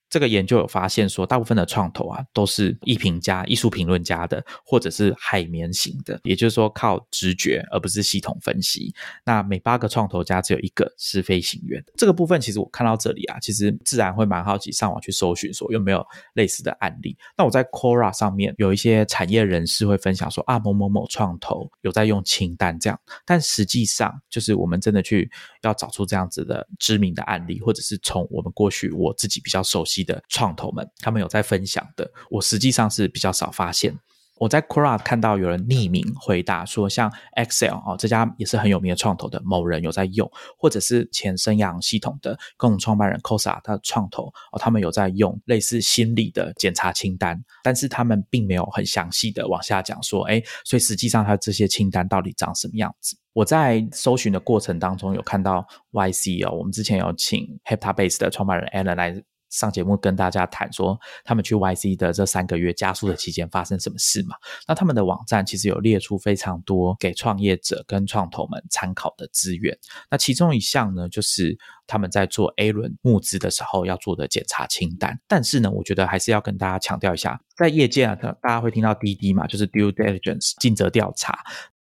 [0.09, 8.95] 这个研究有发现说，大部分的创投啊都是艺评家、艺术评论家的，或者是海绵型的，也就是说靠直觉而不是系统分析。
[9.25, 11.85] 那每八个创投家只有一个是飞行员。
[11.97, 17.17] 这个部分其实我看到这里啊，其实自然会蛮好奇，上网去搜寻说有没有类似的案例。
[17.37, 25.29] 那我在 Quora 上面有一些产业人士会分享说啊，某某某创投有在用清单这样，但实际上就是我们真的去
[25.63, 29.95] 要找出这样子的知名的案例，或者是从我们过去我自己比较熟悉。
[30.05, 33.97] 的创投们，他们有在分享的，我实际上是比较少发现。
[34.38, 53.16] 我在 Quora 看到有人匿名回答说，像 Excel 哦，这家也是很有名的创投的某人有在用，或者是前生养系统的共同创办人 Kosa 他的创投哦，他们有在用类似心理的检查清单，但是他们并没有很详细的往下讲说，哎，所以实际上他这些清单到底长什么样子？
[53.32, 59.22] 我在搜寻的过程当中有看到 YC 哦，我们之前有请 Heptabase 的创办人 Alan 来。
[59.57, 64.37] 上节目跟大家谈说，他们去 YC 的这三个月加速的期间发生什么事嘛？
[64.69, 69.77] 那他们的网站其实有列出非常多给创业者跟创投们参考的资源。
[70.11, 75.19] 那其中一项呢，就是他们在做 A 轮募资的时候要做的检查清单。
[75.27, 81.43] 但是呢，我觉得还是要跟大家强调一下，在业界啊，大家会听到滴滴嘛，就是 due diligence 尽责调查，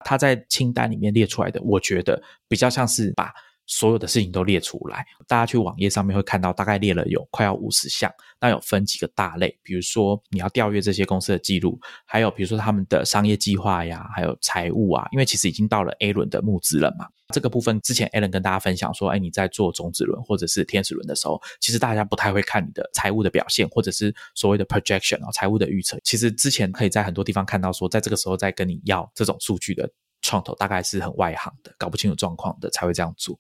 [0.06, 3.34] 他在清单里面列出来的，我觉得比较像是把。
[3.68, 8.12] 所有的事情都列出来，大家去网页上面会看到，大概列了有快要五十项。
[8.40, 15.08] 那有分几个大类，比如说你要调阅这些公司的记录，还有比如说他们的商业计划呀，还有财务啊。
[15.12, 17.08] 因为其实已经到了 A 轮的募资了嘛。
[17.34, 26.00] 这个部分之前 Alan 跟大家分享说，哎，你在做种子轮或者是天使轮的时候，其实大家不太会看你的财务的表现，或者是所谓的 projection 啊，财务的预测。
[26.04, 29.90] 其实之前可以在很多地方看到说，在这个时候在跟你要这种数据的
[30.22, 33.38] 创投，大概是很外行的，搞不清楚状况的才会这样做。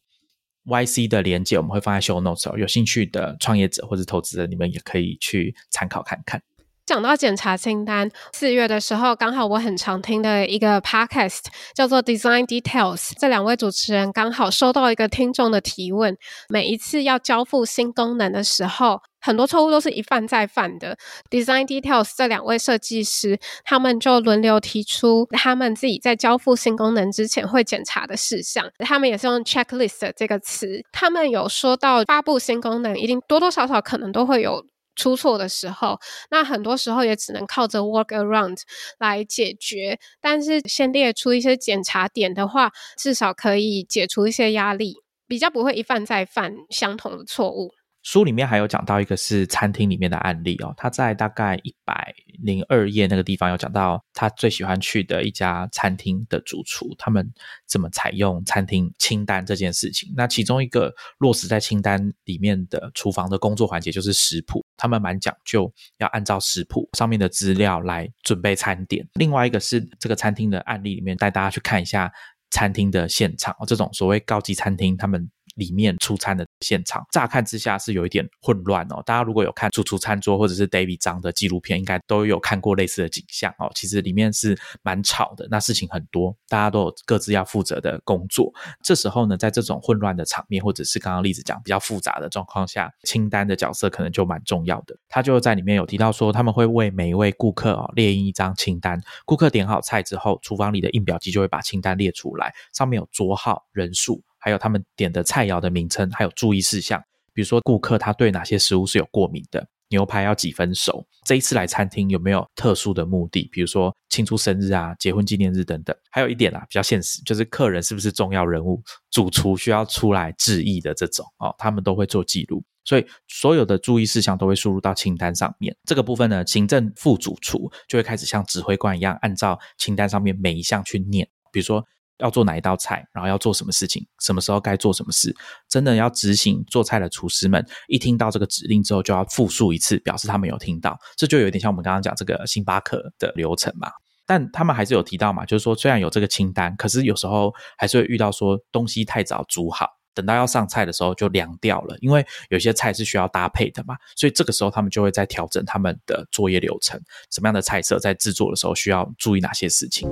[0.67, 6.41] YC 的连接我们会放在 Show Notes 哦，有兴趣的创业者或者投资者，你们也可以去参考看看。
[6.87, 11.41] 讲到检查清单，四月的时候刚好我很常听的一个 podcast
[11.75, 16.15] 叫做 Design Details，这两位主持人刚好收到一个听众的提问，
[16.47, 20.97] 每一次要交付新功能的时候，很多错误都是一犯再犯的。
[21.29, 34.65] Design Details 这两位设计师，他们就轮流提出他们自己在交付新功能之前会检查的事项，他们也是用 checklist 这个词，他们有说到发布新功能，一定多多少少可能都会有。
[34.97, 35.97] 出错的时候，
[36.29, 38.59] 那很多时候也只能靠着 work around
[38.99, 39.97] 来解决。
[40.19, 44.95] 但是先列出一些检查点的话，至少可以解除一些压力，
[45.27, 47.71] 比较不会一犯再犯相同的错误。
[48.03, 57.31] 书里面还有讲到一个是餐厅里面的案例哦，他在大概一百零二页那个地方有讲到他最喜欢去的一家餐厅的主厨，他们
[57.67, 60.13] 怎么采用餐厅清单这件事情。
[60.15, 69.07] 那其中一个落实在清单里面的厨房的工作环节就是食谱，他们蛮讲究要按照食谱上面的资料来准备餐点。
[69.15, 72.11] 另外一个是这个餐厅的案例里面带大家去看一下
[72.51, 75.29] 餐厅的现场，这种所谓高级餐厅他们。
[75.57, 79.01] 里面出餐的现场，乍看之下是有一点混乱哦。
[79.05, 83.69] 大家如果有看《主厨餐桌》或者是 David 张的纪录片，应该都有看过类似的景象哦。
[83.75, 88.53] 其实里面是蛮吵的，那事情很多，大家都有各自要负责的工作。
[88.83, 94.95] 这时候呢，在这种混乱的场面，或者是刚刚例子讲比较复杂的状况下，清单的角色可能就蛮重要的。
[95.09, 99.01] 他就在里面有提到说，他们会为每一位顾客哦列印一张清单。
[99.25, 104.23] 顾客点好菜之后，厨房里的印表机就会把清单列出来，上面有桌号、人数。
[104.39, 107.01] 还有他们点的菜肴的名称，还有注意事项，
[107.33, 115.95] 比如说顾客他对哪些食物是有过敏的，牛排要几分熟，这一次来餐厅有没有特殊的目的，比如说庆祝生日啊、结婚纪念日等等。
[116.11, 125.75] 还有一点啊，比较现实，就是客人是不是重要人物，主厨需要出来致意的这种哦，他们都会做记录，所以所有的注意事项都会输入到清单上面。
[125.85, 131.85] 这个部分呢，行政副主厨就会开始像指挥官一样，按照清单上面每一项去念，比如说。
[132.19, 135.35] 要做哪一道菜，然后要做什么事情，什么时候该做什么事，
[135.67, 140.97] 真的要执行做菜的厨师们一听到这个指令之后，就要复述一次，表示他们有听到。
[141.15, 143.91] 这就有点像我们刚刚讲这个星巴克的流程嘛。
[144.25, 156.99] 但他们还是有提到嘛，就是说虽然有这个清单，可是有时候还是会遇到说东西太早煮好，等到要上菜的时候就凉掉了，因为有些菜是需要搭配的嘛，所以这个时候他们就会在调整他们的作业流程，
[157.31, 160.09] 什么样的菜色在制作的时候需要注意哪些事情。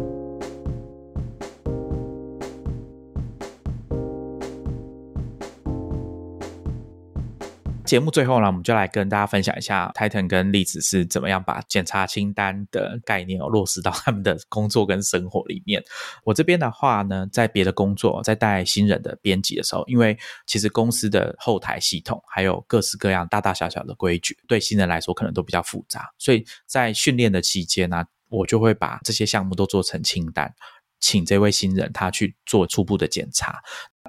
[7.86, 15.84] 节目最后呢，我们就来跟大家分享一下 Titan 跟栗子是怎么样把检查清单的概念哦落实到他们的工作跟生活里面。
[16.24, 20.18] 我这边的话呢，在别的工作在带新人的编辑的时候，因为
[20.48, 30.52] 其实公司的后台系统还有各式各样大大小小的规矩，对新人来说可能都比较复杂，所以在训练的期间呢，我就会把这些项目都做成清单，
[31.00, 33.60] 请这位新人他去做初步的检查，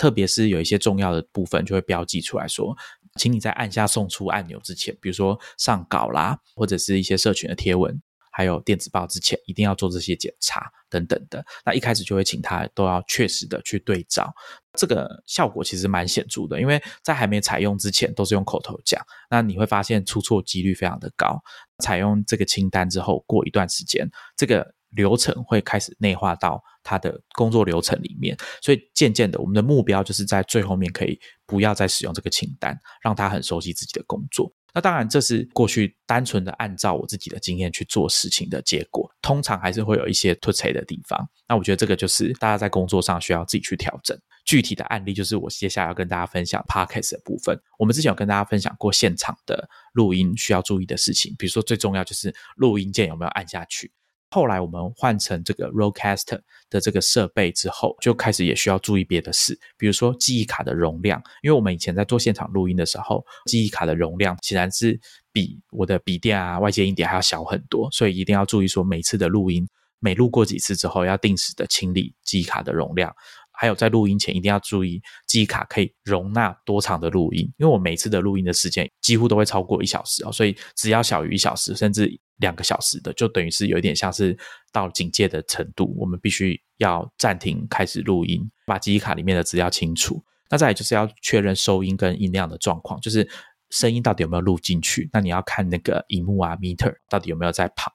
[0.00, 2.74] 特别是有一些重要的部分就会标记出来说。
[3.16, 8.00] 请你在按下送出按钮之前，比如说上稿啦，或者是一些社群的贴文，
[8.30, 11.44] 还有电子报之前，一定要做这些检查等等的。
[11.64, 14.32] 那一开始就会请他都要确实的去对照，
[14.74, 16.60] 这个效果其实蛮显著的。
[16.60, 19.00] 因为在还没采用之前都是用口头讲，
[19.30, 21.40] 那你会发现出错几率非常的高。
[21.82, 24.74] 采用这个清单之后，过一段时间，这个。
[24.90, 34.52] 流程会开始内化到他的工作流程里面，所以渐渐的，我们的目标就是在最后面可以不要再使用这个清单，让他很熟悉自己的工作。
[34.72, 41.18] 那当然，这是过去单纯的按照我自己的经验去做事情的结果，通常还是会有一些突锤的地方。
[41.48, 44.16] 那我觉得这个就是大家在工作上需要自己去调整。
[44.44, 47.58] 具体的案例就是我接下来要跟大家分享 podcast 的部分。
[47.78, 53.90] 我们之前有跟大家分享过现场的录音需要注意的事情，比如说最重要就是录音键有没有按下去。
[54.30, 61.22] 后来我们换成这个 Rodecaster 的这个设备之后，就开始也需要注意别的事，比如说记忆卡的容量。
[61.42, 64.98] 因为我们以前在做现场录音的时候，记忆卡的容量显然是
[65.32, 69.66] 比我的笔电啊、外接音碟还要小很多，所以一定要注意说每次的录音，
[70.00, 73.14] 每录过几次之后，要定时的清理记忆卡的容量。
[73.56, 84.36] 还有在录音前一定要注意记忆卡可以容纳多长的录音，因为我每次的录音的时间几乎都会超过一小时哦，所以只要小于一小时，甚至两个小时的，就等于是有一点像是
[84.72, 90.22] 到警戒的程度，我们必须要暂停开始录音，把记忆卡里面的资料清除。
[90.50, 93.28] 那再来就是要确认收音跟音量的状况，就是
[93.70, 95.08] 声音到底有没有录进去。
[95.12, 97.90] 那你要看那个荧幕啊，meter 到底有没有在跑。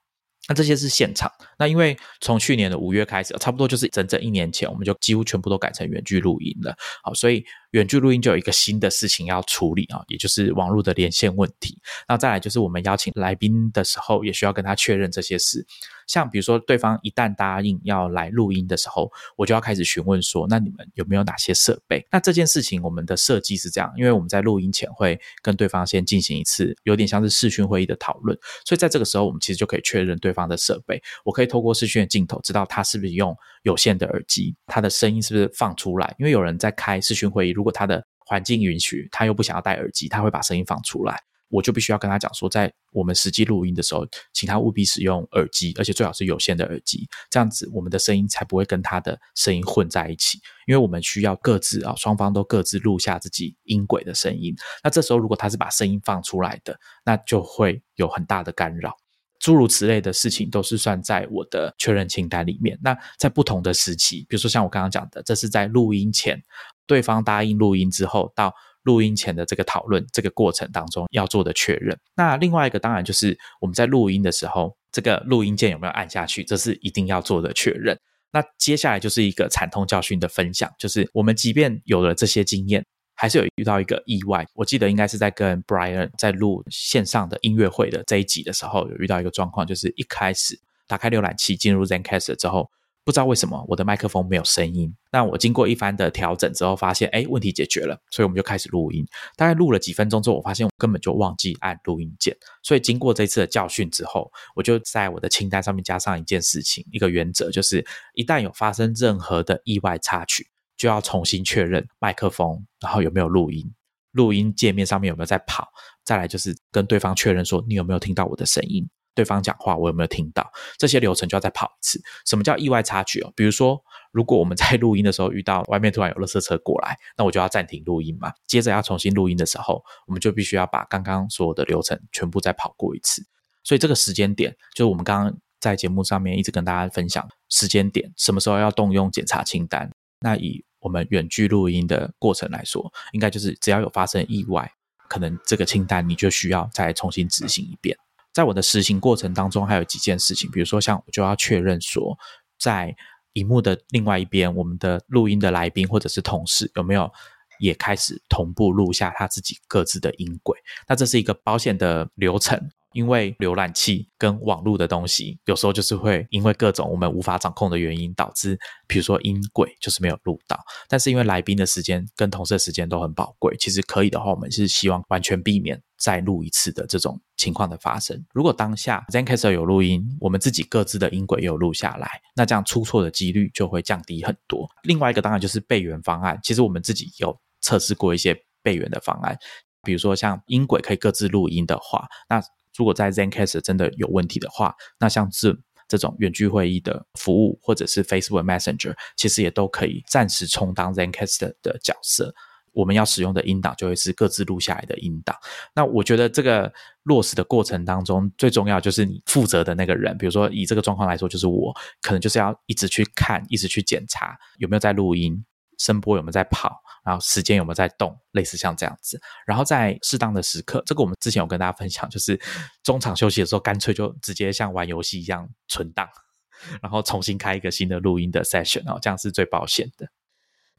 [0.47, 1.31] 那这些是现场。
[1.57, 6.75] 那因为从去年的五月开始，差不多就是整整一年前，我们就几乎全部都改成原剧录音了。
[7.03, 11.79] 好，所以远距录音就有一个新的事情要处理啊，也就是网络的连线问题。
[12.07, 15.65] 那再来就是我们邀请来宾的时候，也需要跟他确认这些事。
[16.07, 22.05] 像比如说，对方一旦答应要来录音的时候，我就要开始询问说，那你们有没有哪些设备？
[22.11, 31.01] 那这件事情我们的设计是这样，因为我们在录音前会跟对方先进行一次有点像是视讯会议的讨论，所以在这个时候，我们其实就可以确认对方的设备。
[31.23, 36.13] 我可以透过视讯的镜头知道他是不是用有线的耳机，他的声音是不是放出来。
[36.19, 41.21] 因为有人在开视讯会议录，如果他的环境允许，他又不想要戴耳机，他会把声音放出来。
[41.47, 44.03] 我就必须要跟他讲说，在我们实际录音的时候，
[44.33, 50.39] 请他务必使用耳机，而且最好是有线的耳机，这样子我们的声音才不会跟他的声音混在一起。
[50.65, 54.55] 因为我们需要各自啊，双方都各自录下自己音轨的声音。
[54.83, 58.95] 那这时候如果他是把声音放出来的，那就会有很大的干扰。
[59.41, 62.79] 诸如此类的事情都是算在我的确认清单里面。
[62.81, 66.41] 那在不同的时期，比如说像我刚刚讲的，这是在录音前，
[66.87, 68.53] 对方答应录音之后到。
[68.83, 71.95] 录音前的这个讨论，这个过程当中要做的确认。
[72.15, 77.95] 那另外一个当然就是我们在录音的时候，这个录音键有没有按下去，这是一定要做的确认。
[78.31, 82.83] 那接下来就是一个惨痛教训的分享，就是我们即便有了这些经验，
[83.21, 84.43] 还是有遇到一个意外。
[84.55, 92.71] 我记得应该是在跟 Brian 在录线上的音乐会的这一集的时候，有遇到一个状况，就是一开始打开浏览器进入 zencastr 之后。
[93.03, 99.03] 不知道为什么我的麦克风没有声音，那我经过一番的调整之后，发现哎问题解决了，所以我们就开始录音。
[99.35, 102.37] 大概录了几分钟之后，我发现我根本就忘记按录音键。
[102.61, 110.45] 所以经过这次的教训之后，我就在我的清单上面加上一件事情，一个原则就是，一旦有发生任何的意外插曲，
[110.81, 113.71] 就要重新确认麦克风，然后有没有录音，
[114.13, 115.67] 录音界面上面有没有在跑。
[116.03, 118.89] 再来就是跟对方确认说，你有没有听到我的声音。
[119.13, 120.51] 对方讲话，我有没有听到？
[120.79, 122.01] 这些流程就要再跑一次。
[122.25, 123.31] 什么叫意外插曲哦？
[123.35, 123.79] 比如说，
[124.11, 128.33] 如果我们在录音的时候遇到外面突然有垃圾车过来，那我就要暂停录音嘛。
[128.47, 133.23] 接着要重新录音的时候，我们就必须要把刚刚所有的流程全部再跑过一次。
[133.63, 139.91] 所以这个时间点，就是我们刚刚在节目上面一直跟大家分享时间点，什么时候要动用检查清单？
[140.21, 144.69] 那以我们远距录音的过程来说，应该就是只要有发生意外，
[145.07, 147.97] 可能这个清单你就需要再重新执行一遍。
[148.33, 152.17] 在我的实行过程当中，还有几件事情，比如说像我就要确认说，
[152.59, 152.95] 在
[153.33, 157.11] 荧幕的另外一边，我们的录音的来宾或者是同事有没有
[157.59, 160.59] 也开始同步录下他自己各自的音轨。
[160.87, 162.71] 那这是一个保险的流程。
[162.93, 170.59] 因为浏览器跟网络的东西，有时候就是会因为各种我们无法掌控的原因，导致比如说音轨就是没有录到。
[170.87, 178.23] 但是因为来宾的时间跟同事的时间都很宝贵，其实可以的话，我们是希望完全避免再录一次的这种情况的发生。
[178.33, 184.67] 如果当下 Zencaster 有录音，我们自己各自的音轨有录下来，那这样出错的几率就会降低很多。
[184.83, 189.37] 另外一个当然就是备援方案，其实我们自己有测试过一些备援的方案，
[189.83, 192.41] 比如说像音轨可以各自录音的话，那
[192.77, 195.57] 如果在 ZenCast 真的有问题的话，那像这
[195.87, 202.33] 这种远距会议的服务，或者是 Facebook Messenger，其实也都可以暂时充当 ZenCast 的角色。
[202.73, 205.35] 我们要使用的音档就会是各自录下来的音档。
[205.75, 206.71] 那我觉得这个
[207.03, 215.43] 落实的过程当中，最重要就是你负责的那个人，比如说以这个状况来说，就是我，可能就是要一直去看，一直去检查有没有在录音。
[215.81, 216.79] 声波有没有在跑？
[217.03, 218.15] 然后时间有没有在动？
[218.33, 222.39] 类似像这样子，然后在适当的时刻，这个我们之前有跟大家分享，就是
[222.83, 226.07] 中场休息的时候，干脆就直接像玩游戏一样存档，
[226.81, 230.07] 然后重新开一个新的录音的 session，然后这样是最保险的。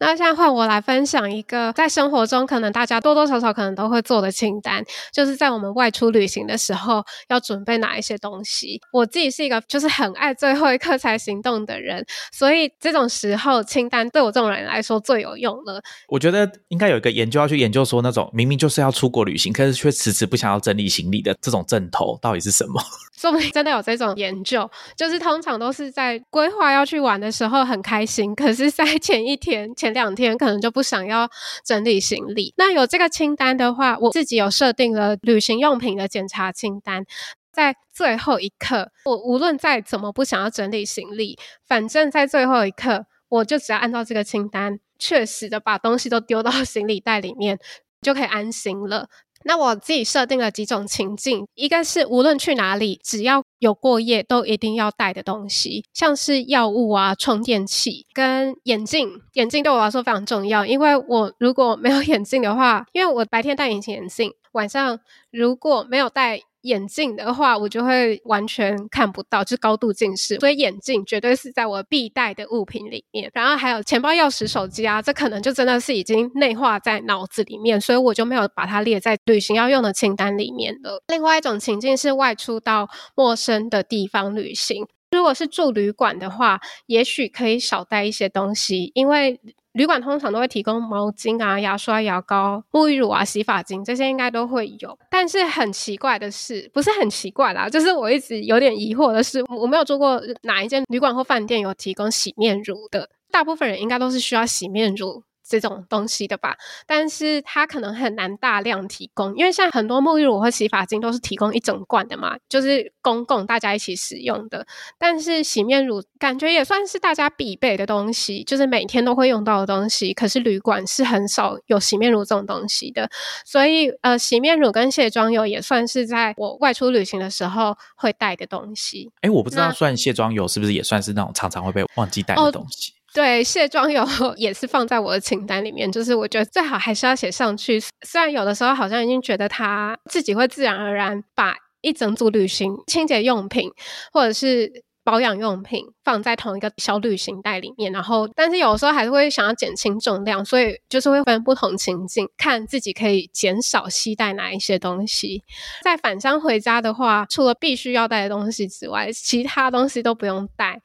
[0.02, 8.80] 那现在换我来分享一个在生活中可能大家多多少少可能都会做的清单，就是在我们外出旅行的时候要准备哪一些东西。
[8.92, 15.80] 我自己是一个就是很爱最后一刻才行动的人，所以这种时候清单对我这种人来说最有用了。
[16.08, 22.82] 我觉得应该有一个研究要去研究说，那种明明就是要出国旅行，可是却迟迟不想要整理行李的这种阵头到底是什么？
[23.16, 29.91] 说不定真的有这种研究，就是通常都是在规划要去玩的时候很开心，可是在前一天前。
[29.92, 31.28] 两天可能就不想要
[31.64, 32.52] 整理行李。
[32.56, 37.04] 那有这个清单的话，我自己有设定了旅行用品的检查清单。
[37.52, 47.58] 在最后一刻，我无论再怎么不想要整理行李，反正在最后一刻，我就只要按照这个清单，确实的把东西都丢到行李袋里面，
[48.00, 49.08] 就可以安心了。
[49.44, 59.22] 那我自己设定了几种情境，一个是无论去哪里，只要有过夜都一定要带的东西，像是药物啊、充电器跟眼镜。
[59.34, 64.98] 眼镜对我来说非常重要，因为我如果没有眼镜的话，因为我白天戴隐形眼镜，晚上
[65.30, 73.30] 如果没有戴眼镜的话，我就会完全看不到，就是高度近视，所以眼镜绝对是在我必带的物品里面。
[73.34, 81.02] 然后还有钱包、钥匙、手机啊，这可能就真的是已经内化在脑子里面，所以我就没有把它列在旅行要用的清单里面了。
[81.08, 89.40] 另外一种情境是外出到陌生的地方旅行，如果是住旅馆的话，也许可以少带一些东西，因为。
[89.72, 94.98] 旅馆通常都会提供毛巾啊、牙刷、牙膏、沐浴乳啊、洗发精，这些应该都会有。
[95.10, 103.08] 但是很奇怪的是，不是很奇怪啦，就是我一直有点疑惑的是，我没有做过哪一间旅馆或饭店有提供洗面乳的。
[103.30, 105.22] 大部分人应该都是需要洗面乳。
[105.46, 114.66] 这种东西的吧，但是它可能很难大量提供，因为像很多沐浴乳和洗发精都是提供一整罐的嘛，就是公共大家一起使用的。
[114.98, 120.14] 但是洗面乳感觉也算是大家必备的东西，就是每天都会用到的东西。
[120.14, 123.10] 可是旅馆是很少有洗面乳这种东西的，
[123.44, 129.10] 所以呃，洗面乳跟卸妆油也算是在我外出旅行的时候会带的东西。
[129.20, 132.94] 哎，我不知道算卸妆油是不是也算是那种常常会被忘记带的东西。
[133.14, 134.04] 对，卸妆油
[134.36, 137.78] 也是放在我的清单里面，就是我觉得最好还是要写上去。
[138.06, 143.70] 虽然有的时候好像已经觉得它自己会自然而然把一整组旅行清洁用品
[144.12, 144.70] 或者是
[145.04, 155.42] 保养用品放在同一个小旅行袋里面，然后但是有时候还是会想要减轻重量，所以就是会分不同情境，看自己可以减少携带哪一些东西。
[155.82, 160.80] 在返乡回家的话，除了必须要带的东西之外，其他东西都不用带。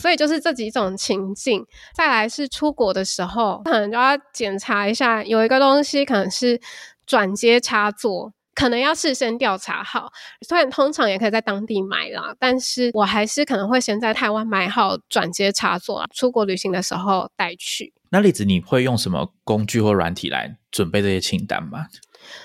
[0.00, 6.60] 所以就是这几种情境，再来是出国的时候，可能就要检查一下，有一个东西可能是
[7.06, 10.10] 转接插座，可能要事先调查好。
[10.46, 17.92] 虽然通常也可以在当地买啦，但是我还是可能会先在台湾买好转接插座，出国旅行的时候带去。
[18.10, 21.86] 那例子你会用什么工具或软体来准备这些清单吗？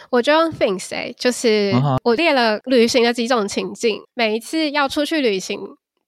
[0.09, 1.73] 我就用 Things，就是
[2.03, 5.59] 我列了旅行的几种情境，每一次要出去旅行。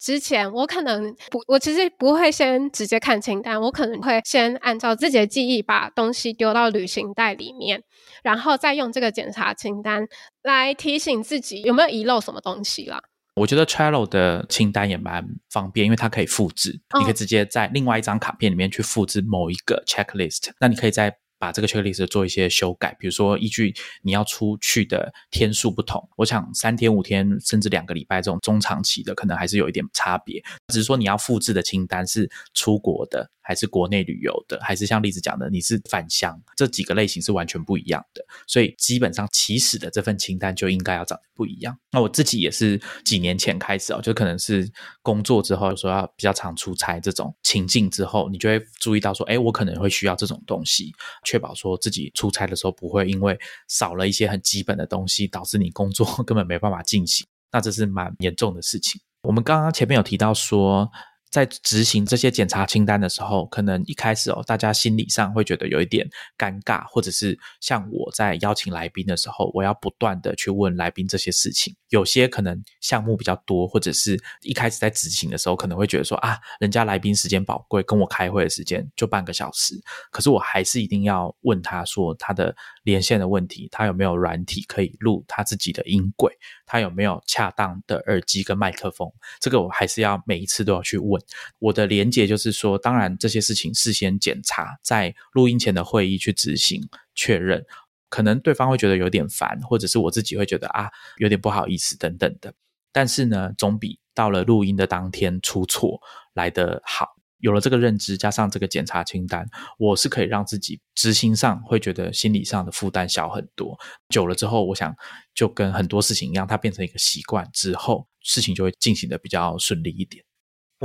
[0.06, 7.82] 之前我可能不，我其实不会先直接看清单，我可能会先按照自己的记忆把东西丢到旅行袋里面，
[8.22, 10.06] 然后再用这个检查清单
[10.44, 13.02] 来提醒自己有没有遗漏什么东西啦。
[13.34, 21.18] 我觉得 Trello 的清单也蛮方便，因为它可以复制，你可以直接在另外一张卡片里面去复制某一个 checklist，那你可以在。
[21.38, 30.44] 把这个 checklist 做一些修改，比如说依据你要出去的天数不同，我想三天、五天甚至两个礼拜这种中长期的，可能还是有一点差别。
[30.68, 33.30] 只是说你要复制的清单是出国的。
[33.48, 38.26] 还是国内旅游的，还是像例子讲的，你是返乡，这几个类型是完全不一样的。
[38.48, 41.78] 所以基本上起始的这份清单就应该要长得不一样。
[41.92, 44.68] 那我自己也是几年前开始哦，就可能是
[45.04, 50.92] 工作之后，说要比较常出差这种情境之后，你就会注意到说，哎，我可能会需要这种东西，
[51.26, 57.26] 确保说自己出差的时候不会因为少了一些很基本的东西，导致你工作 根本没办法进行。
[57.52, 59.02] 那这是蛮严重的事情。
[59.24, 60.90] 我们刚刚前面有提到说。
[61.36, 66.08] 在执行这些检查清单的时候，可能一开始哦，大家心理上会觉得有一点
[66.38, 71.76] 尴尬，或者是像我在邀请来宾的时候，我要不断的去问来宾这些事情。
[71.90, 79.76] 有些可能项目比较多，或者是一开始在执行的时候，可能会觉得说啊，人家来宾时间宝贵，跟我开会的时间就半个小时，
[80.12, 86.32] 可是我还是一定要问他说他的连线的问题，他有没有软体可以录他自己的音轨，
[86.66, 89.12] 他有没有恰当的耳机跟麦克风，
[89.42, 91.22] 这个我还是要每一次都要去问。
[91.60, 96.82] 我的连结就是说，当然这些事情事先检查，在录音前的会议去执行
[97.14, 97.66] 确认，
[98.10, 102.54] 可能对方会觉得有点烦，或者是我自己会觉得啊有点不好意思等等的。
[102.92, 106.02] 但是呢，总比到了录音的当天出错
[106.34, 107.10] 来得好。
[107.40, 109.46] 有了这个认知，加上这个检查清单，
[109.78, 113.78] 我是可以让自己执行上会觉得心理上的负担小很多。
[114.10, 114.96] 久了之后，我想
[115.36, 120.25] 就跟很多事情一样，它变成一个习惯之后，事情就会进行的比较顺利一点。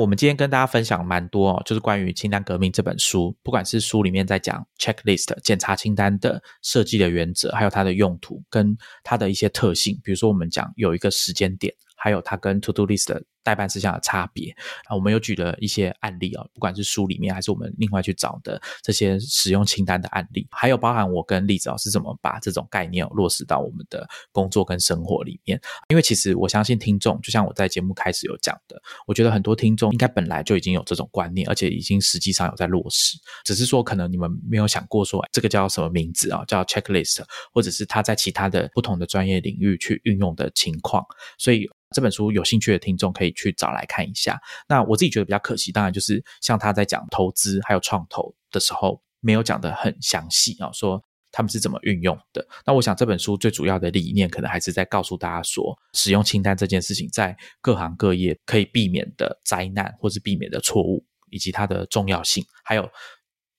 [0.01, 8.75] 我们今天跟大家分享蛮多哦，就是关于《清单革命》这本书，不管是书里面在讲 checklist 检查清单的设计的原则，还有它的用途跟
[9.05, 13.23] 它的一些特性，比如说我们讲有一个时间点，还有它跟 to do list。
[13.43, 14.51] 代办事项的差别
[14.84, 25.61] 啊，我们有举了一些案例啊，不管是书里面还是我们另外去找的这些使用清单的案例，还有包含我跟栗子老师怎么把这种概念落实到我们的工作跟生活里面。
[25.88, 37.22] 因为其实我相信听众，就像我在节目开始有讲的，我觉得很多听众应该本来就已经有这种观念，而且已经实际上有在落实，只是说可能你们没有想过说这个叫什么名字啊，叫 checklist，
[37.53, 41.05] 或者是他在其他的不同的专业领域去运用的情况，
[41.38, 41.68] 所以。
[41.93, 44.41] 这本书有兴趣的听众可以去找来看一下。
[44.68, 51.03] 那我自己觉得比较可惜，当然就是像他在讲投资还有创投的时候，没有讲得很详细啊，说
[51.33, 52.47] 他们是怎么运用的。
[52.64, 62.89] 那我想这本书最主要的理念，可能还是在告诉大家说，使用清单这件事情，在各行各业可以避免的灾难，或是避免的错误，以及它的重要性，还有。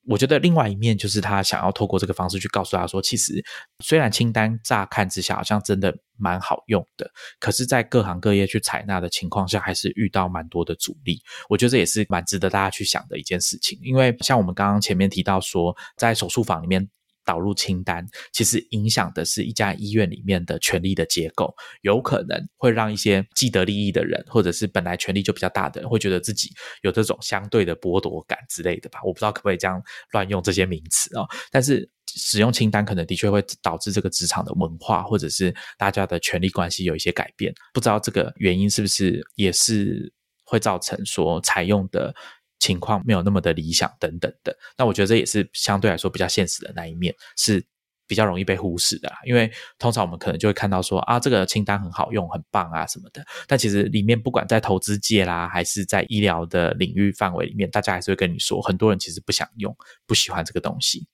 [0.07, 3.43] 我觉得另外一面就是他想要透过这个方式去告诉他说，其实
[3.79, 11.21] 虽然清单乍看之下好像真的蛮好用的，可是，在各行各业去采纳的情况下，还是遇到蛮多的阻力。
[11.49, 16.89] 我觉得这也是蛮值得大家去想的一件事情，因为像我们刚刚前面提到说，在手术房里面。
[17.31, 26.49] 导入清单，其实影响的是一家医院里面的权力的结构，有可能会让一些既得利益的人，或者是本来权力就比较大的人，会觉得自己
[26.81, 28.99] 有这种相对的剥夺感之类的吧。
[29.05, 31.25] 我不知道可不可以这样乱用这些名词哦。
[31.49, 37.53] 但是使用清单，可能的确会导致这个职场的文化，或者是大家的权力关系有一些改变。
[37.73, 40.11] 不知道这个原因是不是也是
[40.43, 42.13] 会造成说采用的。
[42.61, 44.55] 情况没有那么的理想，等等的。
[44.77, 47.65] 那我觉得这也是相对来说比较现实的那一面，是
[48.07, 49.11] 比较容易被忽视的。
[49.25, 53.25] 因为通常我们可能就会看到说啊，这个清单很好用，很棒啊什么的。
[53.47, 61.07] 但其实里面不管在投资界啦，还是在医疗的领域范围里面，大家还是会跟你说，很多人其实不想用，不喜欢这个东西。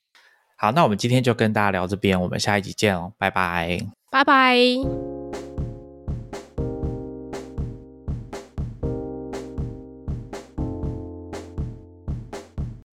[0.57, 3.79] 好，那我们今天就跟大家聊这边，我们下一集见哦，拜拜，
[4.11, 5.66] 拜拜。